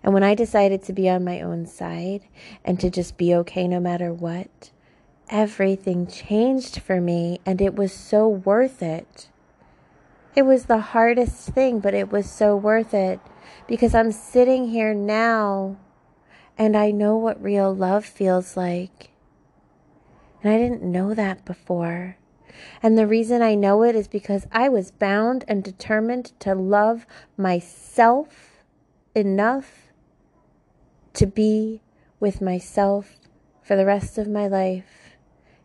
And 0.03 0.13
when 0.13 0.23
I 0.23 0.35
decided 0.35 0.83
to 0.83 0.93
be 0.93 1.09
on 1.09 1.25
my 1.25 1.41
own 1.41 1.65
side 1.65 2.29
and 2.67 2.79
to 2.81 2.91
just 2.91 3.17
be 3.17 3.35
okay 3.35 3.67
no 3.67 3.81
matter 3.81 4.13
what, 4.13 4.73
everything 5.29 6.07
changed 6.07 6.81
for 6.81 7.01
me 7.01 7.41
and 7.45 7.61
it 7.61 7.75
was 7.75 7.93
so 7.93 8.29
worth 8.29 8.83
it. 8.83 9.29
It 10.35 10.43
was 10.43 10.67
the 10.67 10.81
hardest 10.81 11.49
thing, 11.51 11.81
but 11.81 11.95
it 11.95 12.13
was 12.13 12.31
so 12.31 12.55
worth 12.55 12.93
it 12.93 13.21
because 13.67 13.95
I'm 13.95 14.13
sitting 14.13 14.69
here 14.69 14.95
now 14.95 15.79
and 16.59 16.77
I 16.77 16.91
know 16.91 17.17
what 17.17 17.43
real 17.43 17.75
love 17.75 18.05
feels 18.05 18.57
like. 18.57 19.11
And 20.43 20.53
I 20.53 20.59
didn't 20.59 20.83
know 20.83 21.15
that 21.15 21.45
before. 21.45 22.17
And 22.83 22.97
the 22.97 23.07
reason 23.07 23.43
I 23.43 23.55
know 23.55 23.83
it 23.83 23.95
is 23.95 24.09
because 24.09 24.47
I 24.53 24.69
was 24.69 24.91
bound 24.91 25.45
and 25.49 25.63
determined 25.63 26.39
to 26.41 26.55
love 26.55 27.07
myself 27.37 28.63
enough 29.15 29.93
to 31.15 31.27
be 31.27 31.83
with 32.21 32.41
myself 32.41 33.17
for 33.63 33.77
the 33.77 33.87
rest 33.87 34.19
of 34.19 34.29
my 34.29 34.47
life 34.47 35.06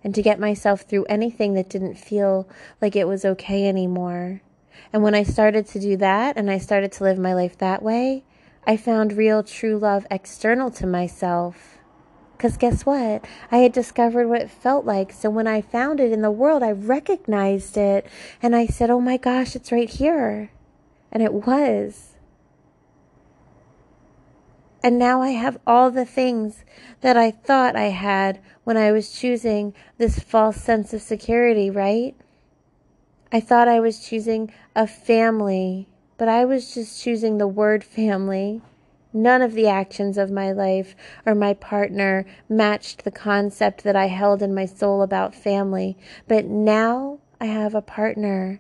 and 0.04 0.16
to 0.16 0.22
get 0.22 0.40
myself 0.40 0.82
through 0.82 1.06
anything 1.06 1.54
that 1.54 1.70
didn't 1.70 1.96
feel 1.96 2.48
like 2.82 2.96
it 2.96 3.08
was 3.08 3.26
okay 3.26 3.68
anymore. 3.68 4.42
And 4.94 5.04
when 5.04 5.16
I 5.16 5.24
started 5.24 5.68
to 5.68 5.80
do 5.80 5.98
that 5.98 6.38
and 6.38 6.50
I 6.50 6.58
started 6.58 6.92
to 6.94 7.04
live 7.04 7.18
my 7.20 7.34
life 7.34 7.58
that 7.60 7.84
way, 7.84 8.24
I 8.66 8.78
found 8.78 9.14
real 9.14 9.44
true 9.44 9.78
love 9.78 10.06
external 10.12 10.72
to 10.72 10.88
myself 10.88 11.80
Because 12.38 12.58
guess 12.58 12.88
what? 12.88 13.24
I 13.52 13.58
had 13.58 13.72
discovered 13.72 14.28
what 14.28 14.42
it 14.42 14.50
felt 14.50 14.84
like. 14.84 15.12
So 15.14 15.30
when 15.30 15.46
I 15.46 15.62
found 15.62 16.00
it 16.00 16.12
in 16.12 16.24
the 16.24 16.32
world, 16.32 16.64
I 16.64 16.72
recognized 16.72 17.78
it 17.78 18.08
and 18.42 18.56
I 18.56 18.66
said, 18.66 18.90
oh 18.90 19.00
my 19.00 19.18
gosh, 19.18 19.56
it's 19.56 19.72
right 19.72 19.88
here. 19.90 20.50
And 21.12 21.22
it 21.22 21.34
was. 21.34 22.11
And 24.84 24.98
now 24.98 25.22
I 25.22 25.30
have 25.30 25.60
all 25.68 25.92
the 25.92 26.06
things 26.06 26.64
that 27.02 27.16
I 27.16 27.30
thought 27.30 27.76
I 27.76 27.90
had 27.90 28.40
when 28.64 28.78
I 28.78 28.92
was 28.92 29.12
choosing 29.12 29.74
this 29.98 30.20
false 30.20 30.58
sense 30.58 30.94
of 30.94 31.02
security, 31.02 31.70
right? 31.70 32.16
I 33.32 33.40
thought 33.40 33.68
I 33.68 33.80
was 33.80 34.06
choosing 34.06 34.52
a 34.76 34.88
family, 34.88 35.88
but 36.18 36.28
I 36.28 36.46
was 36.46 36.74
just 36.74 37.02
choosing 37.02 37.38
the 37.38 37.48
word 37.48 37.84
family. 37.84 38.62
None 39.14 39.42
of 39.42 39.54
the 39.54 39.68
actions 39.68 40.18
of 40.18 40.32
my 40.32 40.52
life 40.52 40.96
or 41.26 41.36
my 41.36 41.54
partner 41.54 42.26
matched 42.50 43.04
the 43.04 43.12
concept 43.12 43.84
that 43.84 43.96
I 43.96 44.08
held 44.08 44.42
in 44.42 44.54
my 44.54 44.66
soul 44.66 45.02
about 45.02 45.36
family. 45.36 45.98
But 46.28 46.46
now 46.46 47.20
I 47.40 47.46
have 47.46 47.76
a 47.76 47.82
partner 47.82 48.60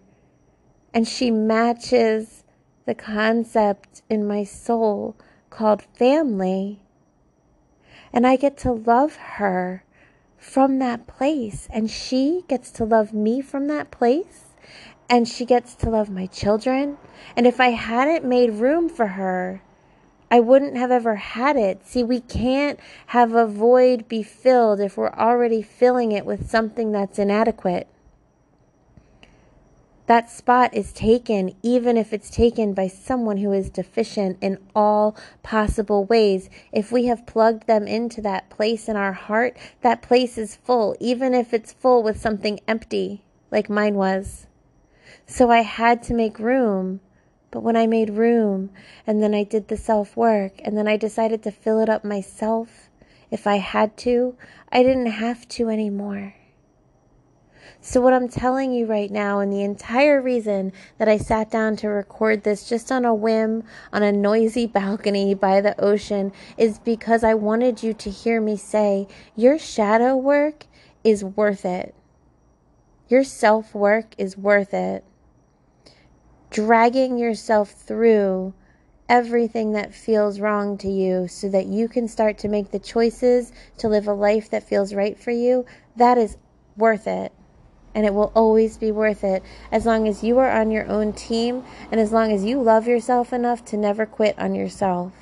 and 0.94 1.08
she 1.08 1.32
matches 1.32 2.44
the 2.86 2.96
concept 2.96 4.02
in 4.10 4.28
my 4.28 4.44
soul 4.44 5.16
called 5.52 5.84
family. 5.84 6.80
And 8.12 8.26
I 8.26 8.36
get 8.36 8.58
to 8.60 8.72
love 8.72 9.16
her 9.16 9.84
from 10.40 10.80
that 10.80 11.06
place. 11.06 11.68
And 11.72 11.92
she 11.92 12.44
gets 12.48 12.72
to 12.72 12.86
love 12.86 13.14
me 13.14 13.42
from 13.42 13.68
that 13.68 13.92
place. 13.92 14.56
And 15.08 15.28
she 15.28 15.46
gets 15.46 15.76
to 15.76 15.90
love 15.92 16.10
my 16.10 16.26
children. 16.26 16.98
And 17.36 17.46
if 17.46 17.60
I 17.60 17.70
hadn't 17.70 18.26
made 18.28 18.54
room 18.54 18.90
for 18.90 19.08
her, 19.08 19.62
I 20.32 20.40
wouldn't 20.40 20.78
have 20.78 20.92
ever 20.92 21.16
had 21.16 21.58
it. 21.58 21.86
See, 21.86 22.04
we 22.04 22.22
can't 22.22 22.80
have 23.08 23.34
a 23.34 23.46
void 23.46 24.08
be 24.08 24.24
filled 24.24 24.80
if 24.80 24.96
we're 24.96 25.12
already 25.12 25.62
filling 25.62 26.14
it 26.14 26.26
with 26.26 26.50
something 26.50 26.94
that's 26.94 27.20
inadequate. 27.20 27.88
That 30.12 30.30
spot 30.30 30.74
is 30.74 30.91
taken, 30.91 31.56
even 31.63 31.95
if 31.95 32.12
it's 32.12 32.30
taken 32.30 32.74
by 32.74 32.89
someone 32.89 33.38
who 33.38 33.54
is 33.54 33.69
deficient 33.69 34.39
in 34.41 34.58
all 34.76 35.15
possible 35.41 36.04
ways. 36.04 36.50
If 36.74 36.91
we 36.91 37.06
have 37.06 37.26
plugged 37.26 37.65
them 37.65 37.88
into 37.88 38.21
that 38.24 38.50
place 38.50 38.89
in 38.89 38.97
our 38.97 39.13
heart, 39.13 39.56
that 39.84 40.02
place 40.02 40.38
is 40.38 40.58
full, 40.58 40.97
even 41.00 41.34
if 41.34 41.54
it's 41.54 41.71
full 41.71 42.04
with 42.04 42.19
something 42.19 42.60
empty, 42.67 43.24
like 43.52 43.69
mine 43.69 43.95
was. 43.95 44.47
So 45.28 45.50
I 45.50 45.62
had 45.62 46.04
to 46.04 46.13
make 46.13 46.39
room 46.39 47.00
but 47.50 47.63
when 47.63 47.78
I 47.78 47.88
made 47.88 48.10
room 48.10 48.71
and 49.08 49.24
then 49.24 49.34
I 49.34 49.45
did 49.45 49.69
the 49.69 49.78
self 49.78 50.17
work 50.17 50.60
and 50.65 50.78
then 50.78 50.89
I 50.89 50.97
decided 50.97 51.41
to 51.43 51.52
fill 51.52 51.80
it 51.80 51.88
up 51.88 52.04
myself, 52.04 52.89
if 53.32 53.47
I 53.47 53.60
had 53.60 53.95
to, 54.00 54.36
I 54.74 54.84
didn't 54.84 55.06
have 55.06 55.47
to 55.56 55.69
anymore. 55.69 56.34
So, 57.82 58.00
what 58.00 58.13
I'm 58.13 58.30
telling 58.30 58.72
you 58.72 58.86
right 58.86 59.12
now, 59.12 59.39
and 59.39 59.52
the 59.52 59.63
entire 59.63 60.22
reason 60.22 60.72
that 60.98 61.10
I 61.10 61.17
sat 61.17 61.50
down 61.50 61.76
to 61.78 61.89
record 61.89 62.44
this 62.44 62.70
just 62.70 62.91
on 62.91 63.06
a 63.06 63.13
whim 63.13 63.63
on 63.91 64.04
a 64.04 64.12
noisy 64.12 64.67
balcony 64.80 65.34
by 65.34 65.62
the 65.62 65.80
ocean, 65.82 66.32
is 66.58 66.80
because 66.80 67.24
I 67.24 67.34
wanted 67.34 67.82
you 67.82 67.94
to 67.94 68.10
hear 68.10 68.39
me 68.39 68.56
say, 68.56 69.08
Your 69.36 69.58
shadow 69.58 70.15
work 70.15 70.67
is 71.04 71.24
worth 71.24 71.65
it. 71.65 71.96
Your 73.10 73.24
self 73.24 73.74
work 73.74 74.13
is 74.17 74.38
worth 74.38 74.74
it 74.74 75.04
dragging 76.52 77.17
yourself 77.17 77.72
through 77.72 78.54
everything 79.10 79.72
that 79.72 79.96
feels 79.96 80.39
wrong 80.39 80.78
to 80.78 80.89
you 80.89 81.28
so 81.28 81.50
that 81.50 81.65
you 81.65 81.88
can 81.88 82.08
start 82.08 82.38
to 82.38 82.48
make 82.48 82.72
the 82.72 82.80
choices 82.80 83.52
to 83.78 83.88
live 83.88 84.08
a 84.08 84.13
life 84.13 84.50
that 84.50 84.67
feels 84.67 84.94
right 84.94 85.17
for 85.17 85.32
you, 85.32 85.65
that 85.96 86.17
is 86.17 86.38
worth 86.78 87.08
it. 87.08 87.32
And 87.93 88.06
it 88.06 88.13
will 88.13 88.32
always 88.36 88.77
be 88.77 88.91
worth 88.91 89.23
it 89.23 89.43
as 89.71 89.86
long 89.86 90.08
as 90.08 90.23
you 90.23 90.38
are 90.39 90.49
on 90.49 90.71
your 90.71 90.88
own 90.88 91.13
team 91.13 91.63
and 91.91 91.99
as 91.99 92.12
long 92.12 92.32
as 92.32 92.45
you 92.45 92.62
love 92.62 92.88
yourself 92.88 93.34
enough 93.34 93.65
to 93.65 93.77
never 93.77 94.06
quit 94.06 94.38
on 94.39 94.56
yourself. 94.56 95.13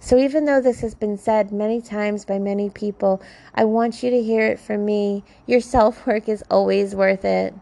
So, 0.00 0.18
even 0.18 0.44
though 0.44 0.60
this 0.60 0.82
has 0.82 0.94
been 0.94 1.18
said 1.18 1.50
many 1.50 1.80
times 1.80 2.24
by 2.24 2.38
many 2.38 2.70
people, 2.70 3.20
I 3.54 3.64
want 3.64 4.02
you 4.02 4.10
to 4.10 4.22
hear 4.22 4.46
it 4.46 4.60
from 4.60 4.84
me. 4.84 5.24
Your 5.46 5.60
self 5.60 6.06
work 6.06 6.28
is 6.28 6.44
always 6.50 6.94
worth 6.94 7.24
it. 7.24 7.54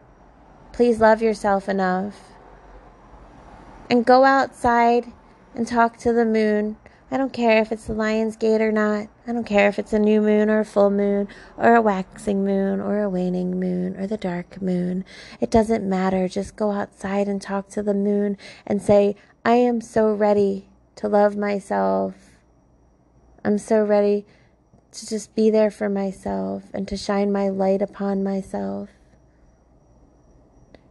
Please 0.73 1.01
love 1.01 1.23
yourself 1.23 1.69
enough 1.69 2.21
and 3.89 4.05
go 4.05 4.25
outside 4.25 5.13
and 5.55 5.67
talk 5.67 5.97
to 5.99 6.13
the 6.13 6.25
moon. 6.25 6.77
I 7.15 7.17
don't 7.17 7.33
care 7.33 7.63
if 7.63 7.71
it's 7.71 7.85
the 7.85 7.93
lion's 7.93 8.35
gate 8.35 8.61
or 8.61 8.73
not. 8.73 9.07
I 9.25 9.33
don't 9.33 9.47
care 9.47 9.69
if 9.69 9.79
it's 9.79 9.93
a 9.93 10.01
new 10.01 10.21
moon 10.21 10.51
or 10.51 10.59
a 10.59 10.65
full 10.65 10.91
moon 10.91 11.29
or 11.57 11.77
a 11.77 11.81
waxing 11.81 12.45
moon 12.45 12.81
or 12.81 13.05
a 13.05 13.09
waning 13.09 13.61
moon 13.61 13.97
or 13.97 14.09
the 14.09 14.17
dark 14.17 14.61
moon. 14.61 15.05
It 15.41 15.49
doesn't 15.49 15.89
matter. 15.89 16.27
Just 16.27 16.57
go 16.57 16.73
outside 16.73 17.29
and 17.29 17.41
talk 17.41 17.69
to 17.69 17.85
the 17.85 17.95
moon 17.95 18.37
and 18.67 18.83
say, 18.83 19.15
I 19.45 19.55
am 19.55 19.81
so 19.81 20.13
ready 20.13 20.71
to 20.97 21.07
love 21.07 21.37
myself. 21.37 22.17
I'm 23.45 23.59
so 23.59 23.85
ready 23.85 24.27
to 24.91 25.07
just 25.07 25.37
be 25.37 25.51
there 25.51 25.71
for 25.71 25.89
myself 25.89 26.65
and 26.75 26.89
to 26.89 26.97
shine 26.97 27.31
my 27.31 27.49
light 27.49 27.81
upon 27.81 28.25
myself. 28.25 28.89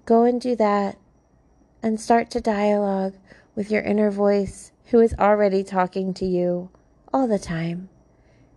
Go 0.05 0.23
and 0.23 0.39
do 0.39 0.55
that 0.55 0.97
and 1.81 1.99
start 1.99 2.29
to 2.29 2.39
dialogue 2.39 3.15
with 3.55 3.69
your 3.69 3.81
inner 3.81 4.09
voice 4.09 4.71
who 4.93 4.99
is 4.99 5.15
already 5.17 5.63
talking 5.63 6.13
to 6.13 6.23
you 6.23 6.69
all 7.11 7.27
the 7.27 7.39
time. 7.39 7.89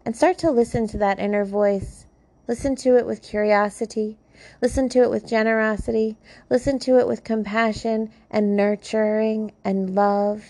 And 0.04 0.14
start 0.14 0.36
to 0.40 0.50
listen 0.50 0.86
to 0.88 0.98
that 0.98 1.18
inner 1.18 1.46
voice. 1.46 2.04
Listen 2.46 2.76
to 2.76 2.98
it 2.98 3.06
with 3.06 3.22
curiosity. 3.22 4.18
Listen 4.60 4.90
to 4.90 4.98
it 4.98 5.08
with 5.08 5.26
generosity. 5.26 6.18
Listen 6.50 6.78
to 6.80 6.98
it 6.98 7.06
with 7.06 7.24
compassion 7.24 8.10
and 8.30 8.54
nurturing 8.54 9.52
and 9.64 9.94
love. 9.94 10.44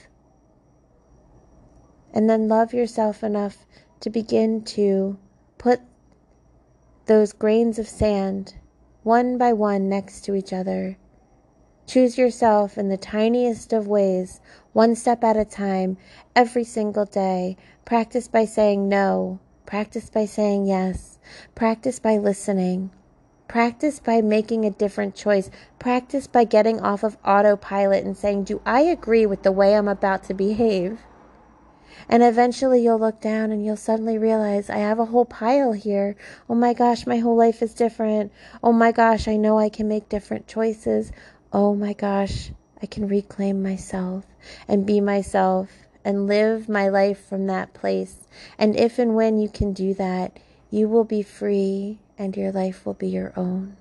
And 2.13 2.29
then 2.29 2.49
love 2.49 2.75
yourself 2.75 3.23
enough 3.23 3.65
to 4.01 4.11
begin 4.11 4.65
to 4.65 5.17
put 5.57 5.79
those 7.05 7.33
grains 7.33 7.79
of 7.79 7.87
sand 7.87 8.57
one 9.05 9.39
by 9.39 9.53
one 9.53 9.89
next 9.89 10.23
to 10.23 10.35
each 10.35 10.53
other 10.53 10.99
Choose 11.87 12.19
yourself 12.19 12.77
in 12.77 12.89
the 12.89 12.97
tiniest 12.97 13.73
of 13.73 13.87
ways, 13.87 14.41
one 14.73 14.97
step 14.97 15.23
at 15.23 15.37
a 15.37 15.45
time, 15.45 15.97
every 16.35 16.65
single 16.65 17.05
day. 17.05 17.57
Practice 17.85 18.27
by 18.27 18.45
saying 18.45 18.89
no. 18.89 19.39
Practice 19.67 20.11
by 20.11 20.27
saying 20.27 20.67
yes. 20.67 21.19
Practice 21.55 22.01
by 22.01 22.17
listening. 22.17 22.91
Practice 23.47 24.01
by 24.01 24.21
making 24.21 24.65
a 24.65 24.71
different 24.71 25.15
choice. 25.15 25.49
Practice 25.79 26.27
by 26.27 26.43
getting 26.43 26.81
off 26.81 27.05
of 27.05 27.17
autopilot 27.25 28.05
and 28.05 28.17
saying, 28.17 28.45
Do 28.45 28.61
I 28.67 28.81
agree 28.81 29.25
with 29.25 29.45
the 29.45 29.53
way 29.53 29.77
I'm 29.77 29.87
about 29.87 30.25
to 30.25 30.35
behave? 30.35 30.99
And 32.09 32.23
eventually 32.23 32.83
you'll 32.83 32.99
look 32.99 33.21
down 33.21 33.51
and 33.53 33.65
you'll 33.65 33.77
suddenly 33.77 34.19
realize, 34.19 34.69
I 34.69 34.79
have 34.79 34.99
a 34.99 35.07
whole 35.07 35.25
pile 35.25 35.73
here. 35.73 36.17
Oh 36.49 36.55
my 36.55 36.75
gosh, 36.75 37.07
my 37.07 37.19
whole 37.19 37.37
life 37.37 37.63
is 37.63 37.75
different. 37.75 38.33
Oh 38.63 38.73
my 38.73 38.93
gosh, 38.93 39.27
I 39.29 39.37
know 39.37 39.59
I 39.59 39.69
can 39.69 39.89
make 39.89 40.09
different 40.09 40.47
choices 40.47 41.11
oh 41.53 41.75
my 41.75 41.93
gosh, 41.93 42.51
I 42.83 42.87
can 42.87 43.09
reclaim 43.09 43.63
myself 43.63 44.25
and 44.69 44.87
be 44.87 45.01
myself 45.01 45.71
and 46.05 46.27
live 46.27 46.69
my 46.69 46.89
life 46.89 47.27
from 47.27 47.47
that 47.47 47.75
place. 47.75 48.27
And 48.59 48.77
if 48.77 48.99
and 48.99 49.15
when 49.17 49.39
you 49.39 49.49
can 49.49 49.73
do 49.73 49.95
that, 49.95 50.39
you 50.71 50.89
will 50.89 51.05
be 51.05 51.23
free 51.23 51.99
and 52.19 52.37
your 52.37 52.53
life 52.53 52.87
will 52.87 52.95
be 52.95 53.09
your 53.09 53.33
own. 53.37 53.77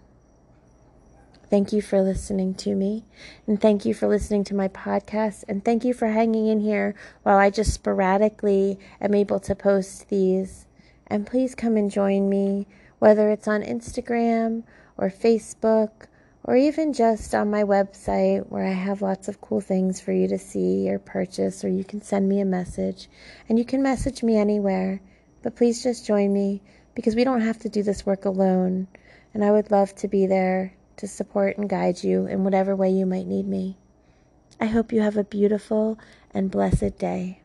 Thank 1.50 1.72
you 1.72 1.82
for 1.82 2.02
listening 2.02 2.56
to 2.56 2.74
me. 2.74 3.06
And 3.46 3.62
thank 3.62 3.86
you 3.86 3.94
for 3.94 4.08
listening 4.08 4.44
to 4.46 4.56
my 4.56 4.68
podcast. 4.68 5.44
And 5.48 5.64
thank 5.64 5.86
you 5.86 5.94
for 5.94 6.08
hanging 6.08 6.48
in 6.48 6.60
here 6.60 6.96
while 7.24 7.38
I 7.38 7.50
just 7.50 7.74
sporadically 7.74 8.80
am 9.00 9.14
able 9.14 9.40
to 9.42 9.56
post 9.56 10.10
these. 10.10 10.66
And 11.08 11.28
please 11.28 11.54
come 11.54 11.78
and 11.78 11.92
join 11.92 12.30
me, 12.30 12.66
whether 12.98 13.30
it's 13.30 13.48
on 13.48 13.62
Instagram 13.62 14.64
or 14.98 15.10
Facebook 15.10 16.08
or 16.48 16.56
even 16.56 16.94
just 16.94 17.34
on 17.34 17.50
my 17.50 17.64
website 17.64 18.48
where 18.50 18.64
I 18.64 18.72
have 18.72 19.02
lots 19.02 19.28
of 19.28 19.42
cool 19.42 19.62
things 19.62 20.00
for 20.00 20.12
you 20.12 20.28
to 20.28 20.38
see 20.38 20.88
or 20.92 21.00
purchase, 21.00 21.66
or 21.66 21.70
you 21.70 21.84
can 21.84 22.04
send 22.04 22.30
me 22.30 22.40
a 22.40 22.46
message. 22.46 23.10
And 23.50 23.58
you 23.58 23.66
can 23.66 23.82
message 23.82 24.22
me 24.22 24.38
anywhere, 24.38 25.02
but 25.42 25.56
please 25.56 25.82
just 25.82 26.06
join 26.06 26.32
me 26.32 26.62
because 26.94 27.16
we 27.16 27.24
don't 27.24 27.42
have 27.42 27.58
to 27.60 27.70
do 27.70 27.82
this 27.82 28.06
work 28.06 28.26
alone. 28.26 28.88
And 29.34 29.44
I 29.44 29.52
would 29.52 29.72
love 29.72 29.96
to 29.96 30.08
be 30.08 30.28
there 30.28 30.76
to 30.98 31.08
support 31.08 31.58
and 31.58 31.68
guide 31.68 32.04
you 32.04 32.28
in 32.28 32.44
whatever 32.44 32.76
way 32.76 32.92
you 32.92 33.08
might 33.08 33.26
need 33.26 33.48
me. 33.48 33.78
I 34.60 34.68
hope 34.68 34.94
you 34.94 35.02
have 35.02 35.18
a 35.18 35.24
beautiful 35.24 35.98
and 36.32 36.52
blessed 36.52 37.00
day. 37.00 37.42